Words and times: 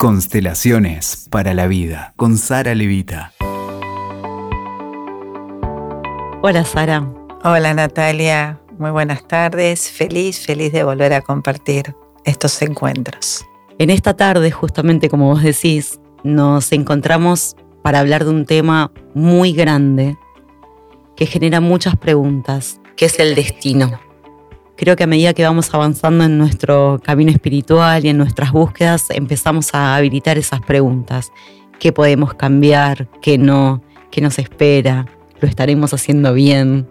Constelaciones 0.00 1.26
para 1.28 1.54
la 1.54 1.66
vida 1.66 2.12
con 2.14 2.38
Sara 2.38 2.72
Levita. 2.76 3.32
Hola 6.40 6.64
Sara. 6.64 7.04
Hola 7.42 7.74
Natalia, 7.74 8.60
muy 8.78 8.92
buenas 8.92 9.26
tardes. 9.26 9.90
Feliz, 9.90 10.38
feliz 10.38 10.70
de 10.70 10.84
volver 10.84 11.12
a 11.14 11.20
compartir 11.20 11.96
estos 12.24 12.62
encuentros. 12.62 13.44
En 13.80 13.90
esta 13.90 14.14
tarde, 14.14 14.52
justamente 14.52 15.08
como 15.08 15.30
vos 15.30 15.42
decís, 15.42 15.98
nos 16.22 16.70
encontramos 16.70 17.56
para 17.82 17.98
hablar 17.98 18.22
de 18.22 18.30
un 18.30 18.46
tema 18.46 18.92
muy 19.14 19.52
grande 19.52 20.16
que 21.16 21.26
genera 21.26 21.60
muchas 21.60 21.96
preguntas, 21.96 22.80
que 22.94 23.06
es 23.06 23.18
el 23.18 23.34
destino. 23.34 23.98
Creo 24.78 24.94
que 24.94 25.02
a 25.02 25.08
medida 25.08 25.34
que 25.34 25.42
vamos 25.42 25.74
avanzando 25.74 26.22
en 26.22 26.38
nuestro 26.38 27.00
camino 27.02 27.32
espiritual 27.32 28.04
y 28.04 28.10
en 28.10 28.16
nuestras 28.16 28.52
búsquedas, 28.52 29.10
empezamos 29.10 29.74
a 29.74 29.96
habilitar 29.96 30.38
esas 30.38 30.60
preguntas. 30.60 31.32
¿Qué 31.80 31.92
podemos 31.92 32.34
cambiar? 32.34 33.08
¿Qué 33.20 33.38
no? 33.38 33.82
¿Qué 34.12 34.20
nos 34.20 34.38
espera? 34.38 35.06
¿Lo 35.40 35.48
estaremos 35.48 35.92
haciendo 35.94 36.32
bien? 36.32 36.86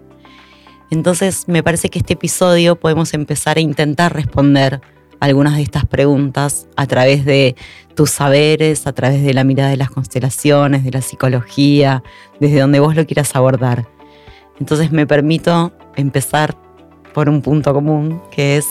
Entonces 0.91 1.47
me 1.47 1.63
parece 1.63 1.88
que 1.88 1.99
este 1.99 2.16
episodio 2.16 2.77
podemos 2.77 3.13
empezar 3.13 3.55
a 3.55 3.61
intentar 3.61 4.13
responder 4.13 4.81
algunas 5.22 5.55
de 5.55 5.61
estas 5.61 5.85
preguntas 5.85 6.67
a 6.75 6.88
través 6.88 7.23
de 7.23 7.55
tus 7.95 8.09
saberes, 8.09 8.85
a 8.85 8.91
través 8.91 9.23
de 9.23 9.33
la 9.33 9.45
mirada 9.45 9.69
de 9.69 9.77
las 9.77 9.91
constelaciones, 9.91 10.83
de 10.83 10.91
la 10.91 11.02
psicología, 11.02 12.03
desde 12.41 12.59
donde 12.59 12.81
vos 12.81 12.97
lo 12.97 13.05
quieras 13.05 13.33
abordar. 13.33 13.88
Entonces 14.59 14.91
me 14.91 15.08
permito 15.08 15.72
empezar 15.95 16.66
por 17.13 17.29
un 17.29 17.41
punto 17.41 17.73
común 17.73 18.21
que 18.31 18.57
es 18.57 18.67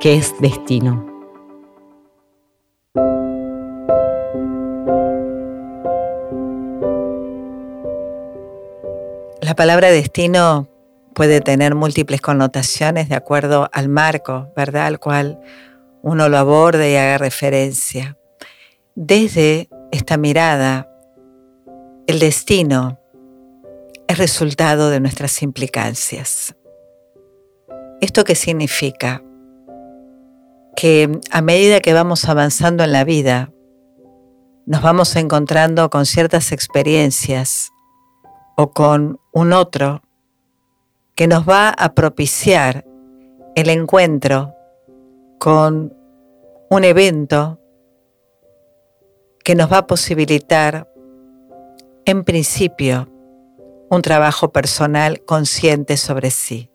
que 0.00 0.14
es 0.14 0.34
destino. 0.40 1.06
La 9.40 9.54
palabra 9.54 9.90
destino 9.90 10.68
puede 11.14 11.40
tener 11.40 11.74
múltiples 11.74 12.20
connotaciones 12.20 13.08
de 13.08 13.14
acuerdo 13.14 13.68
al 13.72 13.88
marco, 13.88 14.52
¿verdad? 14.56 14.86
Al 14.86 14.98
cual 14.98 15.40
uno 16.02 16.28
lo 16.28 16.38
aborde 16.38 16.92
y 16.92 16.96
haga 16.96 17.18
referencia. 17.18 18.18
Desde 18.94 19.68
esta 19.92 20.16
mirada, 20.16 20.88
el 22.06 22.18
destino 22.18 22.98
es 24.08 24.18
resultado 24.18 24.90
de 24.90 25.00
nuestras 25.00 25.42
implicancias. 25.42 26.56
¿Esto 28.04 28.22
qué 28.24 28.34
significa? 28.34 29.22
Que 30.76 31.20
a 31.30 31.40
medida 31.40 31.80
que 31.80 31.94
vamos 31.94 32.28
avanzando 32.28 32.84
en 32.84 32.92
la 32.92 33.02
vida, 33.02 33.50
nos 34.66 34.82
vamos 34.82 35.16
encontrando 35.16 35.88
con 35.88 36.04
ciertas 36.04 36.52
experiencias 36.52 37.70
o 38.58 38.72
con 38.72 39.20
un 39.32 39.54
otro 39.54 40.02
que 41.14 41.26
nos 41.26 41.48
va 41.48 41.70
a 41.70 41.94
propiciar 41.94 42.84
el 43.54 43.70
encuentro 43.70 44.54
con 45.38 45.96
un 46.68 46.84
evento 46.84 47.58
que 49.42 49.54
nos 49.54 49.72
va 49.72 49.78
a 49.78 49.86
posibilitar, 49.86 50.92
en 52.04 52.22
principio, 52.22 53.08
un 53.88 54.02
trabajo 54.02 54.52
personal 54.52 55.24
consciente 55.24 55.96
sobre 55.96 56.30
sí 56.30 56.68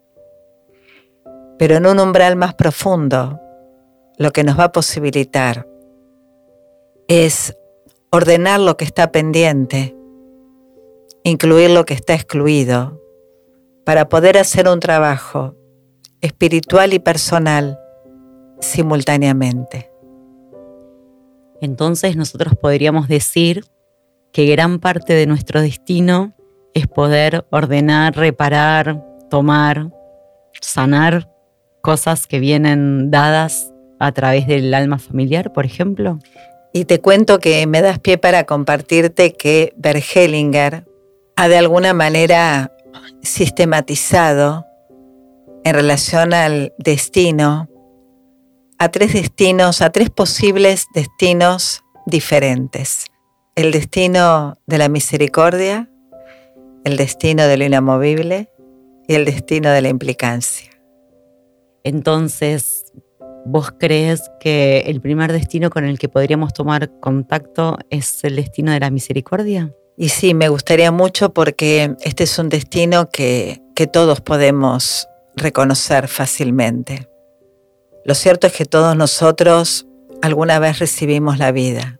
pero 1.59 1.75
en 1.75 1.85
un 1.85 1.99
umbral 1.99 2.37
más 2.37 2.55
profundo, 2.55 3.39
lo 4.17 4.31
que 4.31 4.45
nos 4.45 4.57
va 4.57 4.63
a 4.65 4.71
posibilitar 4.71 5.67
es 7.09 7.53
ordenar 8.11 8.61
lo 8.61 8.77
que 8.77 8.85
está 8.85 9.11
pendiente, 9.11 9.93
incluir 11.23 11.69
lo 11.69 11.85
que 11.85 11.93
está 11.93 12.13
excluido, 12.13 13.01
para 13.85 14.07
poder 14.07 14.37
hacer 14.37 14.69
un 14.69 14.79
trabajo 14.79 15.55
espiritual 16.21 16.93
y 16.93 16.99
personal 16.99 17.77
simultáneamente. 18.61 19.91
Entonces 21.59 22.15
nosotros 22.15 22.53
podríamos 22.55 23.09
decir 23.09 23.65
que 24.31 24.45
gran 24.45 24.79
parte 24.79 25.13
de 25.13 25.25
nuestro 25.25 25.59
destino 25.59 26.35
es 26.73 26.87
poder 26.87 27.45
ordenar, 27.51 28.15
reparar, 28.15 29.03
tomar, 29.29 29.91
sanar 30.61 31.29
cosas 31.89 32.27
que 32.27 32.39
vienen 32.39 33.09
dadas 33.09 33.73
a 33.99 34.11
través 34.11 34.45
del 34.45 34.71
alma 34.75 34.99
familiar, 34.99 35.51
por 35.53 35.65
ejemplo? 35.65 36.19
Y 36.71 36.85
te 36.85 37.01
cuento 37.01 37.39
que 37.39 37.65
me 37.65 37.81
das 37.81 37.97
pie 37.97 38.19
para 38.19 38.43
compartirte 38.43 39.33
que 39.33 39.73
Bergelinger 39.75 40.85
ha 41.35 41.47
de 41.47 41.57
alguna 41.57 41.95
manera 41.95 42.71
sistematizado 43.23 44.67
en 45.63 45.73
relación 45.73 46.35
al 46.35 46.73
destino 46.77 47.67
a 48.77 48.89
tres 48.89 49.13
destinos, 49.13 49.81
a 49.81 49.89
tres 49.89 50.11
posibles 50.11 50.85
destinos 50.93 51.81
diferentes. 52.05 53.07
El 53.55 53.71
destino 53.71 54.59
de 54.67 54.77
la 54.77 54.89
misericordia, 54.89 55.89
el 56.83 56.97
destino 56.97 57.47
de 57.47 57.57
lo 57.57 57.65
inamovible 57.65 58.51
y 59.07 59.15
el 59.15 59.25
destino 59.25 59.71
de 59.71 59.81
la 59.81 59.89
implicancia. 59.89 60.68
Entonces, 61.83 62.85
¿vos 63.45 63.71
crees 63.77 64.29
que 64.39 64.79
el 64.87 65.01
primer 65.01 65.31
destino 65.31 65.69
con 65.69 65.85
el 65.85 65.97
que 65.99 66.09
podríamos 66.09 66.53
tomar 66.53 66.91
contacto 66.99 67.77
es 67.89 68.23
el 68.23 68.35
destino 68.35 68.71
de 68.71 68.79
la 68.79 68.89
misericordia? 68.89 69.73
Y 69.97 70.09
sí, 70.09 70.33
me 70.33 70.49
gustaría 70.49 70.91
mucho 70.91 71.33
porque 71.33 71.95
este 72.01 72.23
es 72.23 72.39
un 72.39 72.49
destino 72.49 73.09
que, 73.09 73.61
que 73.75 73.87
todos 73.87 74.21
podemos 74.21 75.07
reconocer 75.35 76.07
fácilmente. 76.07 77.09
Lo 78.05 78.15
cierto 78.15 78.47
es 78.47 78.53
que 78.53 78.65
todos 78.65 78.95
nosotros 78.95 79.87
alguna 80.21 80.59
vez 80.59 80.79
recibimos 80.79 81.37
la 81.37 81.51
vida, 81.51 81.99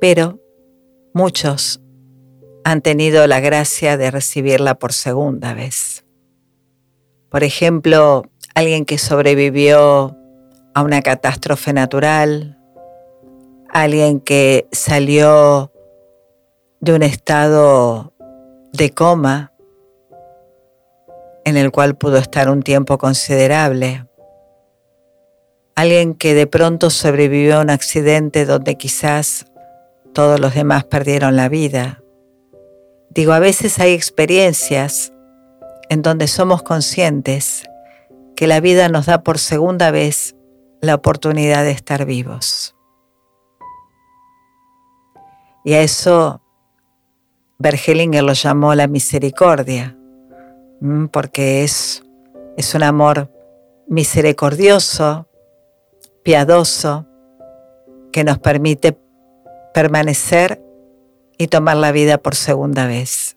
pero 0.00 0.40
muchos 1.12 1.80
han 2.64 2.80
tenido 2.80 3.26
la 3.26 3.40
gracia 3.40 3.96
de 3.96 4.10
recibirla 4.10 4.78
por 4.78 4.92
segunda 4.92 5.54
vez. 5.54 6.04
Por 7.28 7.44
ejemplo, 7.44 8.24
alguien 8.54 8.84
que 8.84 8.98
sobrevivió 8.98 10.16
a 10.74 10.82
una 10.82 11.02
catástrofe 11.02 11.72
natural, 11.72 12.58
alguien 13.68 14.20
que 14.20 14.68
salió 14.70 15.72
de 16.80 16.94
un 16.94 17.02
estado 17.02 18.12
de 18.72 18.90
coma 18.90 19.52
en 21.44 21.56
el 21.56 21.72
cual 21.72 21.96
pudo 21.96 22.16
estar 22.16 22.48
un 22.48 22.62
tiempo 22.62 22.96
considerable, 22.96 24.06
alguien 25.74 26.14
que 26.14 26.34
de 26.34 26.46
pronto 26.46 26.90
sobrevivió 26.90 27.58
a 27.58 27.60
un 27.60 27.70
accidente 27.70 28.46
donde 28.46 28.76
quizás 28.76 29.46
todos 30.12 30.38
los 30.38 30.54
demás 30.54 30.84
perdieron 30.84 31.34
la 31.34 31.48
vida. 31.48 32.02
Digo, 33.10 33.32
a 33.32 33.40
veces 33.40 33.80
hay 33.80 33.92
experiencias 33.92 35.12
en 35.88 36.02
donde 36.02 36.28
somos 36.28 36.62
conscientes 36.62 37.64
que 38.36 38.46
la 38.46 38.60
vida 38.60 38.88
nos 38.88 39.06
da 39.06 39.22
por 39.22 39.38
segunda 39.38 39.90
vez 39.90 40.36
la 40.80 40.94
oportunidad 40.94 41.64
de 41.64 41.70
estar 41.70 42.04
vivos. 42.04 42.76
Y 45.64 45.74
a 45.74 45.80
eso 45.80 46.42
Bergelinger 47.58 48.22
lo 48.22 48.34
llamó 48.34 48.74
la 48.74 48.86
misericordia, 48.86 49.96
porque 51.10 51.64
es, 51.64 52.02
es 52.56 52.74
un 52.74 52.82
amor 52.82 53.30
misericordioso, 53.88 55.28
piadoso, 56.22 57.06
que 58.12 58.24
nos 58.24 58.38
permite 58.38 58.98
permanecer 59.72 60.62
y 61.38 61.48
tomar 61.48 61.76
la 61.76 61.92
vida 61.92 62.18
por 62.18 62.34
segunda 62.34 62.86
vez. 62.86 63.36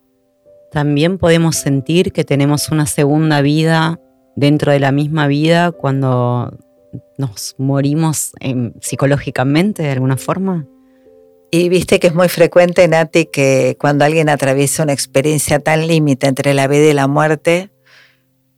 También 0.72 1.18
podemos 1.18 1.56
sentir 1.56 2.12
que 2.12 2.24
tenemos 2.24 2.70
una 2.70 2.86
segunda 2.86 3.42
vida 3.42 4.00
dentro 4.38 4.72
de 4.72 4.80
la 4.80 4.94
misma 4.94 5.28
vida 5.28 5.72
cuando 5.72 6.58
nos 7.18 7.56
morimos 7.58 8.32
psicológicamente 8.80 9.84
de 9.84 9.92
alguna 9.92 10.16
forma? 10.16 10.66
Y 11.50 11.70
viste 11.70 12.00
que 12.00 12.08
es 12.08 12.16
muy 12.16 12.30
frecuente, 12.30 12.88
Nati, 12.88 13.26
que 13.26 13.78
cuando 13.80 14.06
alguien 14.06 14.30
atraviesa 14.30 14.84
una 14.84 14.94
experiencia 14.94 15.60
tan 15.60 15.88
límite 15.88 16.28
entre 16.28 16.54
la 16.54 16.68
vida 16.68 16.86
y 16.90 16.94
la 16.94 17.08
muerte, 17.08 17.72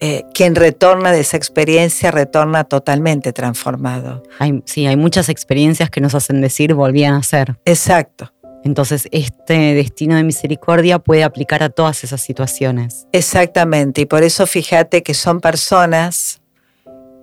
eh, 0.02 0.24
quien 0.34 0.56
retorna 0.56 1.12
de 1.12 1.20
esa 1.20 1.38
experiencia 1.38 2.10
retorna 2.12 2.64
totalmente 2.64 3.32
transformado. 3.32 4.24
sí, 4.66 4.88
hay 4.88 4.96
muchas 4.96 5.30
experiencias 5.30 5.90
que 5.90 6.02
nos 6.02 6.16
hacen 6.16 6.42
decir 6.42 6.74
volvían 6.74 7.14
a 7.14 7.24
ser. 7.24 7.58
Exacto. 7.66 8.32
Entonces, 8.64 9.08
este 9.12 9.74
destino 9.74 10.16
de 10.16 10.24
misericordia 10.24 11.00
puede 11.00 11.24
aplicar 11.24 11.64
a 11.64 11.70
todas 11.70 12.04
esas 12.04 12.22
situaciones. 12.22 13.08
Exactamente, 13.12 14.02
y 14.02 14.06
por 14.06 14.24
eso 14.24 14.46
fíjate 14.46 15.02
que 15.02 15.14
son 15.14 15.40
personas 15.40 16.42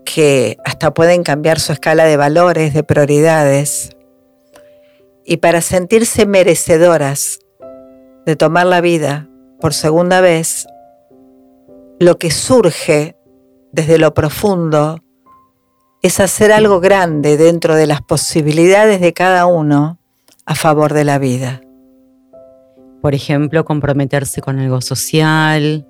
que 0.04 0.56
hasta 0.64 0.94
pueden 0.94 1.22
cambiar 1.22 1.60
su 1.60 1.72
escala 1.72 2.04
de 2.04 2.16
valores, 2.16 2.72
de 2.72 2.82
prioridades, 2.82 3.90
Y 5.28 5.38
para 5.38 5.60
sentirse 5.60 6.24
merecedoras 6.24 7.40
de 8.24 8.36
tomar 8.36 8.64
la 8.66 8.80
vida 8.80 9.28
por 9.60 9.74
segunda 9.74 10.20
vez, 10.20 10.68
lo 11.98 12.16
que 12.16 12.30
surge 12.30 13.16
desde 13.72 13.98
lo 13.98 14.14
profundo 14.14 15.00
es 16.00 16.20
hacer 16.20 16.52
algo 16.52 16.78
grande 16.78 17.36
dentro 17.36 17.74
de 17.74 17.88
las 17.88 18.02
posibilidades 18.02 19.00
de 19.00 19.12
cada 19.12 19.46
uno 19.46 19.98
a 20.46 20.54
favor 20.54 20.94
de 20.94 21.04
la 21.04 21.18
vida. 21.18 21.60
Por 23.02 23.14
ejemplo, 23.14 23.64
comprometerse 23.64 24.40
con 24.40 24.58
algo 24.58 24.80
social, 24.80 25.86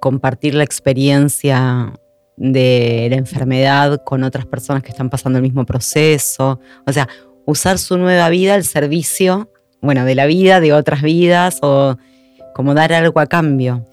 compartir 0.00 0.54
la 0.54 0.64
experiencia 0.64 1.92
de 2.36 3.06
la 3.10 3.16
enfermedad 3.16 4.02
con 4.04 4.24
otras 4.24 4.46
personas 4.46 4.82
que 4.82 4.90
están 4.90 5.10
pasando 5.10 5.38
el 5.38 5.42
mismo 5.42 5.64
proceso. 5.64 6.58
O 6.86 6.92
sea, 6.92 7.08
usar 7.46 7.78
su 7.78 7.98
nueva 7.98 8.28
vida 8.30 8.54
al 8.54 8.64
servicio, 8.64 9.50
bueno, 9.80 10.04
de 10.04 10.14
la 10.14 10.26
vida, 10.26 10.60
de 10.60 10.72
otras 10.72 11.02
vidas 11.02 11.58
o 11.62 11.96
como 12.54 12.74
dar 12.74 12.92
algo 12.92 13.20
a 13.20 13.26
cambio. 13.26 13.86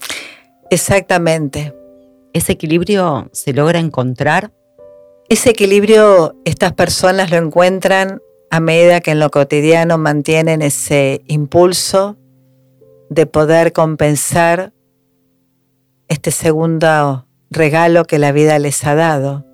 Exactamente. 0.70 1.74
¿Ese 2.32 2.52
equilibrio 2.52 3.28
se 3.32 3.52
logra 3.52 3.78
encontrar? 3.78 4.52
Ese 5.28 5.50
equilibrio 5.50 6.34
estas 6.44 6.72
personas 6.72 7.30
lo 7.30 7.36
encuentran 7.36 8.20
a 8.50 8.60
medida 8.60 9.00
que 9.00 9.12
en 9.12 9.20
lo 9.20 9.30
cotidiano 9.30 9.96
mantienen 9.96 10.60
ese 10.60 11.22
impulso 11.28 12.16
de 13.08 13.26
poder 13.26 13.72
compensar 13.72 14.72
este 16.08 16.32
segundo 16.32 17.26
regalo 17.50 18.04
que 18.04 18.18
la 18.18 18.32
vida 18.32 18.58
les 18.58 18.84
ha 18.84 18.96
dado, 18.96 19.46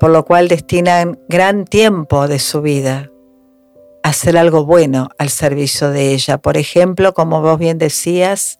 por 0.00 0.10
lo 0.10 0.24
cual 0.24 0.48
destinan 0.48 1.20
gran 1.28 1.66
tiempo 1.66 2.28
de 2.28 2.38
su 2.38 2.62
vida 2.62 3.10
a 4.02 4.08
hacer 4.08 4.38
algo 4.38 4.64
bueno 4.64 5.10
al 5.18 5.28
servicio 5.28 5.90
de 5.90 6.14
ella. 6.14 6.38
Por 6.38 6.56
ejemplo, 6.56 7.12
como 7.12 7.42
vos 7.42 7.58
bien 7.58 7.76
decías, 7.76 8.58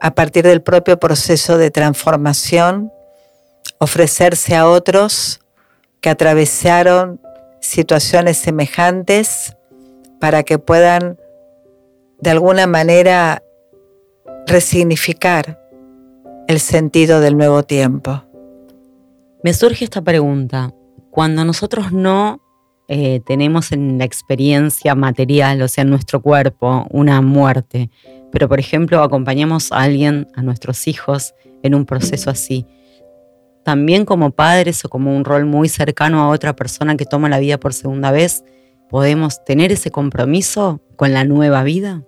a 0.00 0.14
partir 0.14 0.44
del 0.44 0.62
propio 0.62 0.98
proceso 0.98 1.58
de 1.58 1.70
transformación, 1.70 2.90
ofrecerse 3.78 4.56
a 4.56 4.68
otros 4.68 5.40
que 6.00 6.10
atravesaron 6.10 7.20
situaciones 7.60 8.36
semejantes 8.36 9.56
para 10.20 10.42
que 10.42 10.58
puedan 10.58 11.18
de 12.20 12.30
alguna 12.30 12.66
manera 12.66 13.42
resignificar 14.46 15.60
el 16.48 16.60
sentido 16.60 17.20
del 17.20 17.36
nuevo 17.36 17.62
tiempo. 17.64 18.22
Me 19.42 19.52
surge 19.52 19.84
esta 19.84 20.02
pregunta. 20.02 20.72
Cuando 21.10 21.44
nosotros 21.44 21.92
no 21.92 22.40
eh, 22.88 23.20
tenemos 23.26 23.72
en 23.72 23.98
la 23.98 24.04
experiencia 24.04 24.94
material, 24.94 25.60
o 25.62 25.68
sea, 25.68 25.82
en 25.82 25.90
nuestro 25.90 26.22
cuerpo, 26.22 26.86
una 26.90 27.20
muerte, 27.20 27.90
pero 28.30 28.48
por 28.48 28.60
ejemplo 28.60 29.02
acompañamos 29.02 29.72
a 29.72 29.82
alguien, 29.82 30.28
a 30.34 30.42
nuestros 30.42 30.86
hijos, 30.86 31.34
en 31.62 31.74
un 31.74 31.84
proceso 31.84 32.30
así, 32.30 32.66
también 33.66 34.04
como 34.04 34.30
padres 34.30 34.84
o 34.84 34.88
como 34.88 35.16
un 35.16 35.24
rol 35.24 35.44
muy 35.44 35.68
cercano 35.68 36.22
a 36.22 36.28
otra 36.28 36.54
persona 36.54 36.96
que 36.96 37.04
toma 37.04 37.28
la 37.28 37.40
vida 37.40 37.58
por 37.58 37.74
segunda 37.74 38.12
vez, 38.12 38.44
podemos 38.88 39.44
tener 39.44 39.72
ese 39.72 39.90
compromiso 39.90 40.80
con 40.94 41.12
la 41.12 41.24
nueva 41.24 41.64
vida? 41.64 42.04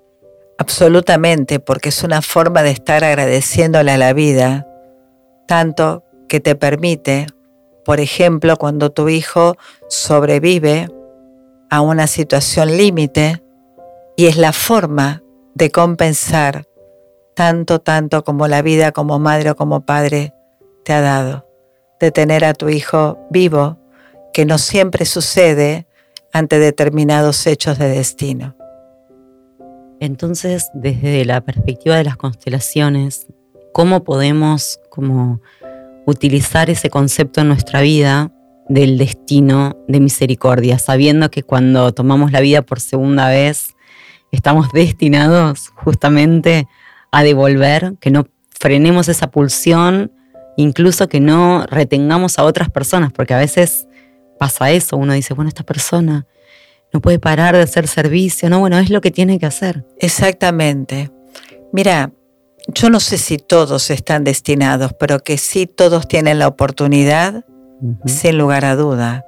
Absolutamente, 0.56 1.58
porque 1.58 1.88
es 1.88 2.04
una 2.04 2.22
forma 2.22 2.62
de 2.62 2.70
estar 2.70 3.02
agradeciéndole 3.02 3.90
a 3.90 3.98
la 3.98 4.12
vida, 4.12 4.68
tanto 5.48 6.04
que 6.28 6.38
te 6.38 6.54
permite, 6.54 7.26
por 7.84 7.98
ejemplo, 7.98 8.56
cuando 8.56 8.90
tu 8.90 9.08
hijo 9.08 9.56
sobrevive 9.88 10.88
a 11.70 11.80
una 11.80 12.06
situación 12.06 12.76
límite, 12.76 13.42
y 14.16 14.26
es 14.26 14.36
la 14.36 14.52
forma 14.52 15.24
de 15.56 15.72
compensar 15.72 16.68
tanto, 17.34 17.80
tanto 17.80 18.22
como 18.22 18.46
la 18.46 18.62
vida 18.62 18.92
como 18.92 19.18
madre 19.18 19.50
o 19.50 19.56
como 19.56 19.80
padre 19.80 20.34
te 20.84 20.92
ha 20.92 21.00
dado, 21.00 21.47
de 22.00 22.10
tener 22.10 22.44
a 22.44 22.54
tu 22.54 22.68
hijo 22.68 23.18
vivo, 23.30 23.78
que 24.32 24.44
no 24.44 24.58
siempre 24.58 25.04
sucede 25.04 25.86
ante 26.32 26.58
determinados 26.58 27.46
hechos 27.46 27.78
de 27.78 27.88
destino. 27.88 28.56
Entonces, 30.00 30.70
desde 30.74 31.24
la 31.24 31.40
perspectiva 31.40 31.96
de 31.96 32.04
las 32.04 32.16
constelaciones, 32.16 33.26
¿cómo 33.72 34.04
podemos 34.04 34.80
como 34.90 35.40
utilizar 36.06 36.70
ese 36.70 36.88
concepto 36.88 37.40
en 37.40 37.48
nuestra 37.48 37.80
vida 37.80 38.32
del 38.68 38.98
destino 38.98 39.76
de 39.88 40.00
misericordia, 40.00 40.78
sabiendo 40.78 41.30
que 41.30 41.42
cuando 41.42 41.92
tomamos 41.92 42.32
la 42.32 42.40
vida 42.40 42.62
por 42.62 42.80
segunda 42.80 43.28
vez, 43.28 43.74
estamos 44.30 44.70
destinados 44.72 45.70
justamente 45.74 46.68
a 47.10 47.22
devolver, 47.22 47.94
que 48.00 48.10
no 48.10 48.26
frenemos 48.50 49.08
esa 49.08 49.30
pulsión, 49.30 50.12
incluso 50.58 51.08
que 51.08 51.20
no 51.20 51.64
retengamos 51.66 52.38
a 52.38 52.44
otras 52.44 52.68
personas, 52.68 53.12
porque 53.12 53.32
a 53.32 53.38
veces 53.38 53.86
pasa 54.40 54.72
eso, 54.72 54.96
uno 54.96 55.12
dice, 55.12 55.32
bueno, 55.32 55.48
esta 55.48 55.62
persona 55.62 56.26
no 56.92 57.00
puede 57.00 57.20
parar 57.20 57.54
de 57.54 57.62
hacer 57.62 57.86
servicio, 57.86 58.50
no, 58.50 58.58
bueno, 58.58 58.76
es 58.78 58.90
lo 58.90 59.00
que 59.00 59.12
tiene 59.12 59.38
que 59.38 59.46
hacer. 59.46 59.84
Exactamente. 60.00 61.12
Mira, 61.72 62.10
yo 62.74 62.90
no 62.90 62.98
sé 62.98 63.18
si 63.18 63.38
todos 63.38 63.90
están 63.90 64.24
destinados, 64.24 64.92
pero 64.98 65.20
que 65.20 65.38
sí 65.38 65.66
todos 65.66 66.08
tienen 66.08 66.40
la 66.40 66.48
oportunidad, 66.48 67.44
sin 68.04 68.36
lugar 68.36 68.64
a 68.64 68.74
duda, 68.74 69.24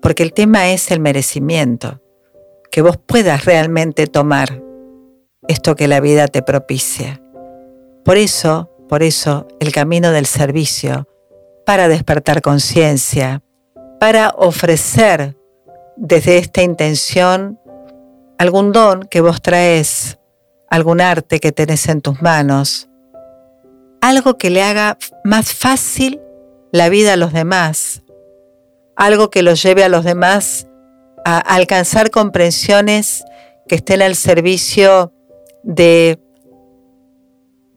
porque 0.00 0.22
el 0.22 0.32
tema 0.32 0.70
es 0.70 0.92
el 0.92 1.00
merecimiento, 1.00 2.00
que 2.70 2.82
vos 2.82 2.96
puedas 2.96 3.46
realmente 3.46 4.06
tomar 4.06 4.62
esto 5.48 5.74
que 5.74 5.88
la 5.88 5.98
vida 5.98 6.28
te 6.28 6.42
propicia. 6.42 7.20
Por 8.04 8.16
eso, 8.16 8.70
por 8.88 9.02
eso, 9.02 9.46
el 9.60 9.72
camino 9.72 10.10
del 10.10 10.26
servicio, 10.26 11.06
para 11.66 11.88
despertar 11.88 12.40
conciencia, 12.40 13.42
para 14.00 14.30
ofrecer 14.30 15.36
desde 15.96 16.38
esta 16.38 16.62
intención 16.62 17.60
algún 18.38 18.72
don 18.72 19.02
que 19.02 19.20
vos 19.20 19.42
traes, 19.42 20.18
algún 20.70 21.00
arte 21.00 21.40
que 21.40 21.52
tenés 21.52 21.88
en 21.88 22.00
tus 22.00 22.22
manos, 22.22 22.88
algo 24.00 24.38
que 24.38 24.50
le 24.50 24.62
haga 24.62 24.96
más 25.24 25.52
fácil 25.52 26.20
la 26.72 26.88
vida 26.88 27.14
a 27.14 27.16
los 27.16 27.32
demás, 27.32 28.02
algo 28.96 29.30
que 29.30 29.42
los 29.42 29.62
lleve 29.62 29.84
a 29.84 29.88
los 29.88 30.04
demás 30.04 30.66
a 31.24 31.38
alcanzar 31.38 32.10
comprensiones 32.10 33.24
que 33.68 33.74
estén 33.74 34.02
al 34.02 34.14
servicio 34.14 35.12
de, 35.62 36.18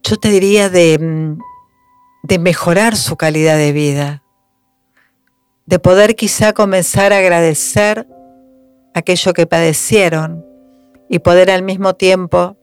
yo 0.04 0.18
te 0.18 0.30
diría, 0.30 0.70
de, 0.70 0.98
mm, 1.00 1.40
de 2.24 2.40
mejorar 2.40 2.96
su 2.96 3.16
calidad 3.18 3.58
de 3.58 3.72
vida 3.72 4.22
de 5.66 5.80
poder 5.80 6.16
quizá 6.16 6.54
comenzar 6.54 7.14
a 7.14 7.20
agradecer 7.20 8.08
aquello 8.94 9.34
que 9.34 9.48
padecieron 9.48 10.46
y 11.10 11.20
poder 11.20 11.52
al 11.52 11.64
mismo 11.64 11.94
tiempo 11.94 12.58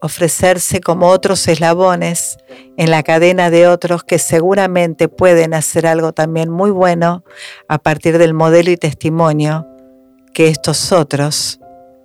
ofrecerse 0.00 0.80
como 0.80 1.08
otros 1.08 1.48
eslabones 1.48 2.36
en 2.76 2.90
la 2.90 3.02
cadena 3.02 3.50
de 3.50 3.66
otros 3.66 4.04
que 4.04 4.18
seguramente 4.18 5.08
pueden 5.08 5.54
hacer 5.54 5.86
algo 5.86 6.12
también 6.12 6.50
muy 6.50 6.70
bueno 6.70 7.24
a 7.68 7.78
partir 7.78 8.18
del 8.18 8.34
modelo 8.34 8.70
y 8.70 8.76
testimonio 8.76 9.66
que 10.34 10.48
estos 10.48 10.92
otros, 10.92 11.60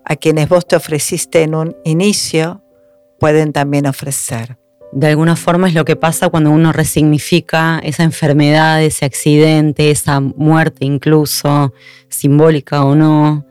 a 0.05 0.15
quienes 0.15 0.47
vos 0.47 0.67
te 0.67 0.75
ofreciste 0.75 1.41
en 1.41 1.55
un 1.55 1.75
inicio, 1.83 2.63
pueden 3.19 3.53
también 3.53 3.87
ofrecer 3.87 4.58
de 4.91 5.07
alguna 5.07 5.35
forma 5.35 5.67
es 5.67 5.73
lo 5.73 5.85
que 5.85 5.95
pasa 5.95 6.29
cuando 6.29 6.51
uno 6.51 6.71
resignifica 6.71 7.79
esa 7.83 8.03
enfermedad, 8.03 8.81
ese 8.81 9.05
accidente, 9.05 9.91
esa 9.91 10.19
muerte 10.19 10.85
incluso, 10.85 11.73
simbólica 12.09 12.83
o 12.83 12.95
no. 12.95 13.45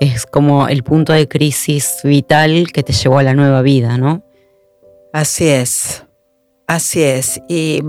Es 0.00 0.26
como 0.26 0.68
el 0.68 0.82
punto 0.82 1.12
de 1.12 1.28
crisis 1.28 2.00
vital 2.04 2.70
que 2.72 2.82
te 2.82 2.92
llevó 2.92 3.18
a 3.18 3.22
la 3.22 3.34
nueva 3.34 3.62
vida, 3.62 3.96
¿no? 3.98 4.24
Así 5.12 5.48
es, 5.48 6.04
así 6.66 7.02
es. 7.02 7.40
Y, 7.48 7.82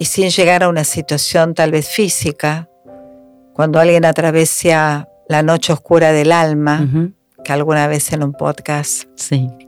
sin 0.00 0.30
llegar 0.30 0.64
a 0.64 0.68
una 0.68 0.82
situación 0.82 1.54
tal 1.54 1.70
vez 1.70 1.88
física, 1.88 2.68
cuando 3.54 3.78
alguien 3.78 4.04
atraviesa 4.04 5.08
la 5.28 5.44
noche 5.44 5.72
oscura 5.72 6.10
del 6.10 6.32
alma, 6.32 6.88
que 7.44 7.52
alguna 7.52 7.86
vez 7.86 8.12
en 8.12 8.24
un 8.24 8.32
podcast 8.32 9.04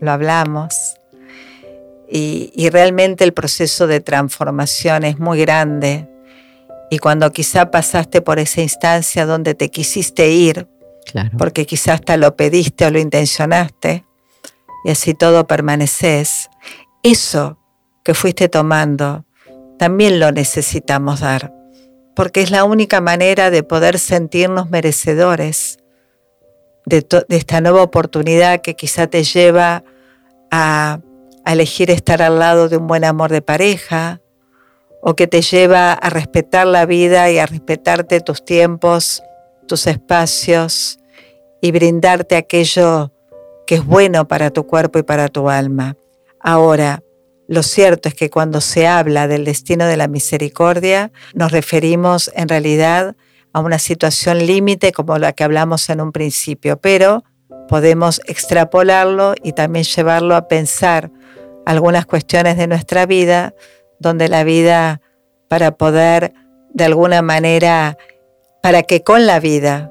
lo 0.00 0.10
hablamos, 0.10 0.93
y, 2.16 2.70
realmente 2.70 3.24
el 3.24 3.32
proceso 3.32 3.88
de 3.88 3.98
transformación 3.98 5.02
es 5.02 5.18
muy 5.18 5.40
grande. 5.40 6.08
Y 6.88 6.98
cuando 6.98 7.32
quizá 7.32 7.72
pasaste 7.72 8.20
por 8.20 8.38
esa 8.38 8.60
instancia 8.60 9.26
donde 9.26 9.56
te 9.56 9.68
quisiste 9.68 10.30
ir, 10.30 10.68
porque 11.36 11.66
quizás 11.66 11.96
hasta 11.96 12.16
lo 12.16 12.36
pediste 12.36 12.86
o 12.86 12.90
lo 12.92 13.00
intencionaste, 13.00 14.04
y 14.84 14.90
así 14.90 15.14
todo 15.14 15.48
permaneces, 15.48 16.50
eso 17.02 17.58
que 18.04 18.14
fuiste 18.14 18.48
tomando, 18.48 19.24
también 19.76 20.20
lo 20.20 20.30
necesitamos 20.30 21.18
dar, 21.18 21.52
porque 22.14 22.42
es 22.42 22.52
la 22.52 22.62
única 22.62 23.00
manera 23.00 23.50
de 23.50 23.64
poder 23.64 23.98
sentirnos 23.98 24.70
merecedores 24.70 25.78
de, 26.86 27.04
esta 27.30 27.60
nueva 27.60 27.82
oportunidad 27.82 28.60
que 28.60 28.76
quizá 28.76 29.08
te 29.08 29.24
lleva 29.24 29.82
a, 30.52 31.00
a 31.44 31.52
elegir 31.52 31.90
estar 31.90 32.22
al 32.22 32.38
lado 32.38 32.68
de 32.68 32.76
un 32.76 32.86
buen 32.86 33.04
amor 33.04 33.30
de 33.30 33.42
pareja, 33.42 34.20
o 35.06 35.14
que 35.14 35.26
te 35.26 35.42
lleva 35.42 35.92
a 35.92 36.08
respetar 36.08 36.66
la 36.66 36.86
vida 36.86 37.30
y 37.30 37.38
a 37.38 37.44
respetarte 37.44 38.20
tus 38.20 38.42
tiempos, 38.42 39.22
tus 39.68 39.86
espacios 39.86 40.98
y 41.60 41.72
brindarte 41.72 42.36
aquello 42.36 43.12
que 43.66 43.76
es 43.76 43.84
bueno 43.84 44.26
para 44.26 44.50
tu 44.50 44.66
cuerpo 44.66 44.98
y 44.98 45.02
para 45.02 45.28
tu 45.28 45.50
alma. 45.50 45.96
Ahora, 46.40 47.02
lo 47.46 47.62
cierto 47.62 48.08
es 48.08 48.14
que 48.14 48.30
cuando 48.30 48.62
se 48.62 48.86
habla 48.86 49.28
del 49.28 49.44
destino 49.44 49.86
de 49.86 49.98
la 49.98 50.08
misericordia, 50.08 51.12
nos 51.34 51.52
referimos 51.52 52.30
en 52.34 52.48
realidad 52.48 53.14
a 53.52 53.60
una 53.60 53.78
situación 53.78 54.46
límite 54.46 54.92
como 54.92 55.18
la 55.18 55.32
que 55.32 55.44
hablamos 55.44 55.90
en 55.90 56.00
un 56.00 56.12
principio, 56.12 56.78
pero 56.78 57.24
podemos 57.68 58.22
extrapolarlo 58.26 59.34
y 59.42 59.52
también 59.52 59.84
llevarlo 59.84 60.34
a 60.34 60.48
pensar 60.48 61.10
algunas 61.66 62.06
cuestiones 62.06 62.56
de 62.56 62.66
nuestra 62.66 63.06
vida 63.06 63.54
donde 63.98 64.28
la 64.28 64.44
vida, 64.44 65.00
para 65.48 65.72
poder 65.72 66.32
de 66.72 66.84
alguna 66.84 67.22
manera, 67.22 67.96
para 68.62 68.82
que 68.82 69.02
con 69.02 69.26
la 69.26 69.40
vida, 69.40 69.90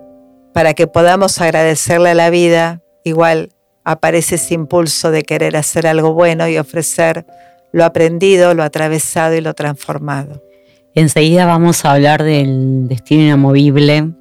para 0.54 0.74
que 0.74 0.88
podamos 0.88 1.42
agradecerle 1.42 2.10
a 2.10 2.16
la 2.16 2.30
vida, 2.30 2.82
igual 3.04 3.50
aparece 3.84 4.36
ese 4.36 4.54
impulso 4.54 5.12
de 5.12 5.24
querer 5.24 5.58
hacer 5.58 5.88
algo 5.88 6.14
bueno 6.14 6.48
y 6.48 6.58
ofrecer 6.58 7.26
lo 7.72 7.86
aprendido, 7.86 8.54
lo 8.54 8.64
atravesado 8.64 9.36
y 9.36 9.42
lo 9.42 9.54
transformado. 9.54 10.44
Enseguida 10.96 11.46
vamos 11.46 11.84
a 11.86 11.94
hablar 11.94 12.24
del 12.24 12.88
destino 12.88 13.24
inamovible 13.24 14.12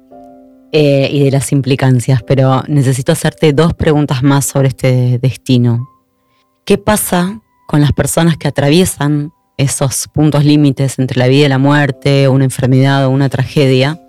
eh, 0.71 1.07
y 1.11 1.23
de 1.23 1.31
las 1.31 1.51
implicancias, 1.51 2.23
pero 2.23 2.63
necesito 2.67 3.11
hacerte 3.11 3.53
dos 3.53 3.75
preguntas 3.75 4.23
más 4.23 4.45
sobre 4.45 4.69
este 4.69 5.19
destino. 5.19 5.87
¿Qué 6.65 6.79
pasa 6.79 7.42
con 7.73 7.81
las 7.81 7.91
personas 7.91 8.37
que 8.37 8.47
atraviesan 8.47 9.33
esos 9.57 10.07
puntos 10.07 10.45
límites 10.45 10.99
entre 10.99 11.17
la 11.17 11.27
vida 11.27 11.47
y 11.47 11.49
la 11.49 11.57
muerte, 11.57 12.27
una 12.27 12.43
enfermedad 12.43 13.07
o 13.07 13.09
una 13.09 13.29
tragedia, 13.29 13.99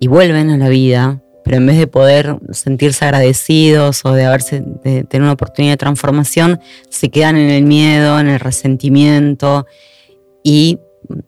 y 0.00 0.06
vuelven 0.06 0.50
a 0.50 0.58
la 0.58 0.68
vida 0.68 1.22
pero 1.42 1.56
en 1.56 1.66
vez 1.66 1.78
de 1.78 1.86
poder 1.86 2.38
sentirse 2.52 3.06
agradecidos 3.06 4.04
o 4.04 4.12
de 4.12 4.26
haberse 4.26 4.62
de 4.84 5.04
tener 5.04 5.22
una 5.22 5.32
oportunidad 5.32 5.72
de 5.72 5.78
transformación, 5.78 6.60
se 6.90 7.08
quedan 7.08 7.38
en 7.38 7.48
el 7.48 7.64
miedo, 7.64 8.20
en 8.20 8.28
el 8.28 8.38
resentimiento 8.38 9.66
y 10.44 10.78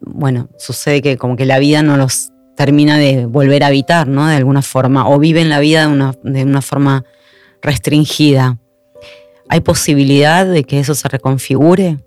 bueno, 0.02 0.50
sucede 0.58 1.00
que 1.00 1.16
como 1.16 1.37
que 1.37 1.46
la 1.46 1.58
vida 1.58 1.82
no 1.82 1.96
los 1.96 2.32
termina 2.54 2.99
de 2.99 3.25
volver 3.25 3.64
a 3.64 3.68
habitar, 3.68 4.08
¿no? 4.08 4.26
De 4.26 4.37
alguna 4.37 4.61
forma, 4.61 5.08
o 5.08 5.18
viven 5.18 5.49
la 5.49 5.58
vida 5.58 5.87
de 5.87 5.87
una, 5.87 6.14
de 6.22 6.44
una 6.44 6.61
forma 6.61 7.06
restringida. 7.62 8.58
¿Hay 9.52 9.61
posibilidad 9.61 10.47
de 10.47 10.64
que 10.64 10.80
eso 10.80 10.94
se 10.94 11.09
reconfigure? 11.09 11.99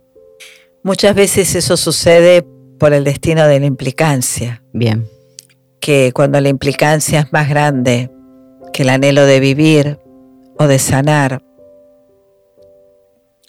Muchas 0.81 1.15
veces 1.15 1.53
eso 1.55 1.77
sucede 1.77 2.43
por 2.79 2.91
el 2.93 3.03
destino 3.03 3.47
de 3.47 3.59
la 3.59 3.67
implicancia. 3.67 4.63
Bien 4.73 5.05
que 5.85 6.11
cuando 6.15 6.41
la 6.41 6.49
implicancia 6.49 7.19
es 7.19 7.31
más 7.31 7.47
grande 7.47 8.09
que 8.73 8.81
el 8.81 8.89
anhelo 8.89 9.23
de 9.27 9.39
vivir 9.39 9.99
o 10.57 10.65
de 10.65 10.79
sanar, 10.79 11.43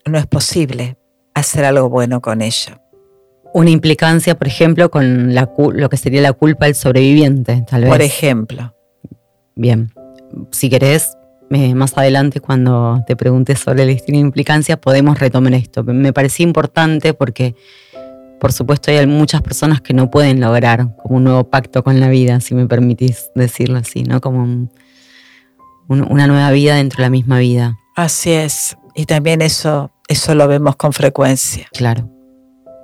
no 0.05 0.19
es 0.19 0.27
posible 0.27 0.99
hacer 1.33 1.65
algo 1.65 1.89
bueno 1.89 2.21
con 2.21 2.43
ello. 2.43 2.79
Una 3.55 3.71
implicancia, 3.71 4.35
por 4.35 4.49
ejemplo, 4.49 4.91
con 4.91 5.35
la, 5.35 5.51
lo 5.57 5.89
que 5.89 5.97
sería 5.97 6.21
la 6.21 6.35
culpa 6.35 6.67
del 6.67 6.75
sobreviviente, 6.75 7.65
tal 7.67 7.85
vez. 7.85 7.91
Por 7.91 8.03
ejemplo. 8.03 8.75
Bien. 9.55 9.95
Si 10.51 10.69
querés, 10.69 11.16
más 11.49 11.97
adelante, 11.97 12.41
cuando 12.41 13.03
te 13.07 13.17
preguntes 13.17 13.61
sobre 13.61 13.83
el 13.83 13.89
destino 13.89 14.19
de 14.19 14.23
implicancia, 14.23 14.81
podemos 14.81 15.19
retomar 15.19 15.55
esto. 15.55 15.85
Me 15.85 16.13
parecía 16.13 16.45
importante 16.45 17.15
porque 17.15 17.55
por 18.39 18.53
supuesto 18.53 18.91
hay 18.91 19.07
muchas 19.07 19.43
personas 19.43 19.81
que 19.81 19.95
no 19.95 20.11
pueden 20.11 20.41
lograr 20.41 20.95
como 20.97 21.17
un 21.17 21.25
nuevo 21.25 21.45
pacto 21.45 21.83
con 21.83 22.01
la 22.01 22.09
vida, 22.09 22.41
si 22.41 22.55
me 22.55 22.67
permitís 22.67 23.31
decirlo 23.35 23.79
así, 23.79 24.03
¿no? 24.03 24.21
Como 24.21 24.69
una 25.89 26.27
nueva 26.27 26.51
vida 26.51 26.77
dentro 26.77 26.99
de 26.99 27.03
la 27.03 27.11
misma 27.11 27.39
vida. 27.39 27.79
Así 27.95 28.33
es. 28.33 28.77
Y 28.95 29.07
también 29.07 29.41
eso, 29.41 29.93
eso 30.09 30.35
lo 30.35 30.49
vemos 30.49 30.77
con 30.77 30.93
frecuencia. 30.93 31.67
Claro. 31.73 32.11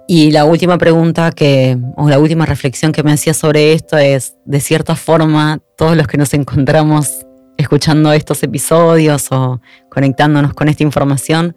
Y 0.08 0.30
la 0.30 0.44
última 0.44 0.78
pregunta 0.78 1.30
que, 1.32 1.78
o 1.96 2.08
la 2.08 2.18
última 2.18 2.44
reflexión 2.46 2.92
que 2.92 3.02
me 3.02 3.12
hacía 3.12 3.34
sobre 3.34 3.72
esto 3.72 3.96
es, 3.98 4.34
de 4.44 4.60
cierta 4.60 4.96
forma, 4.96 5.60
todos 5.76 5.96
los 5.96 6.06
que 6.06 6.18
nos 6.18 6.34
encontramos 6.34 7.24
escuchando 7.56 8.12
estos 8.12 8.42
episodios 8.42 9.30
o 9.30 9.60
conectándonos 9.90 10.54
con 10.54 10.68
esta 10.68 10.82
información, 10.82 11.54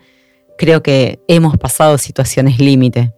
creo 0.57 0.83
que 0.83 1.19
hemos 1.27 1.57
pasado 1.57 1.97
situaciones 1.97 2.59
límite 2.59 3.13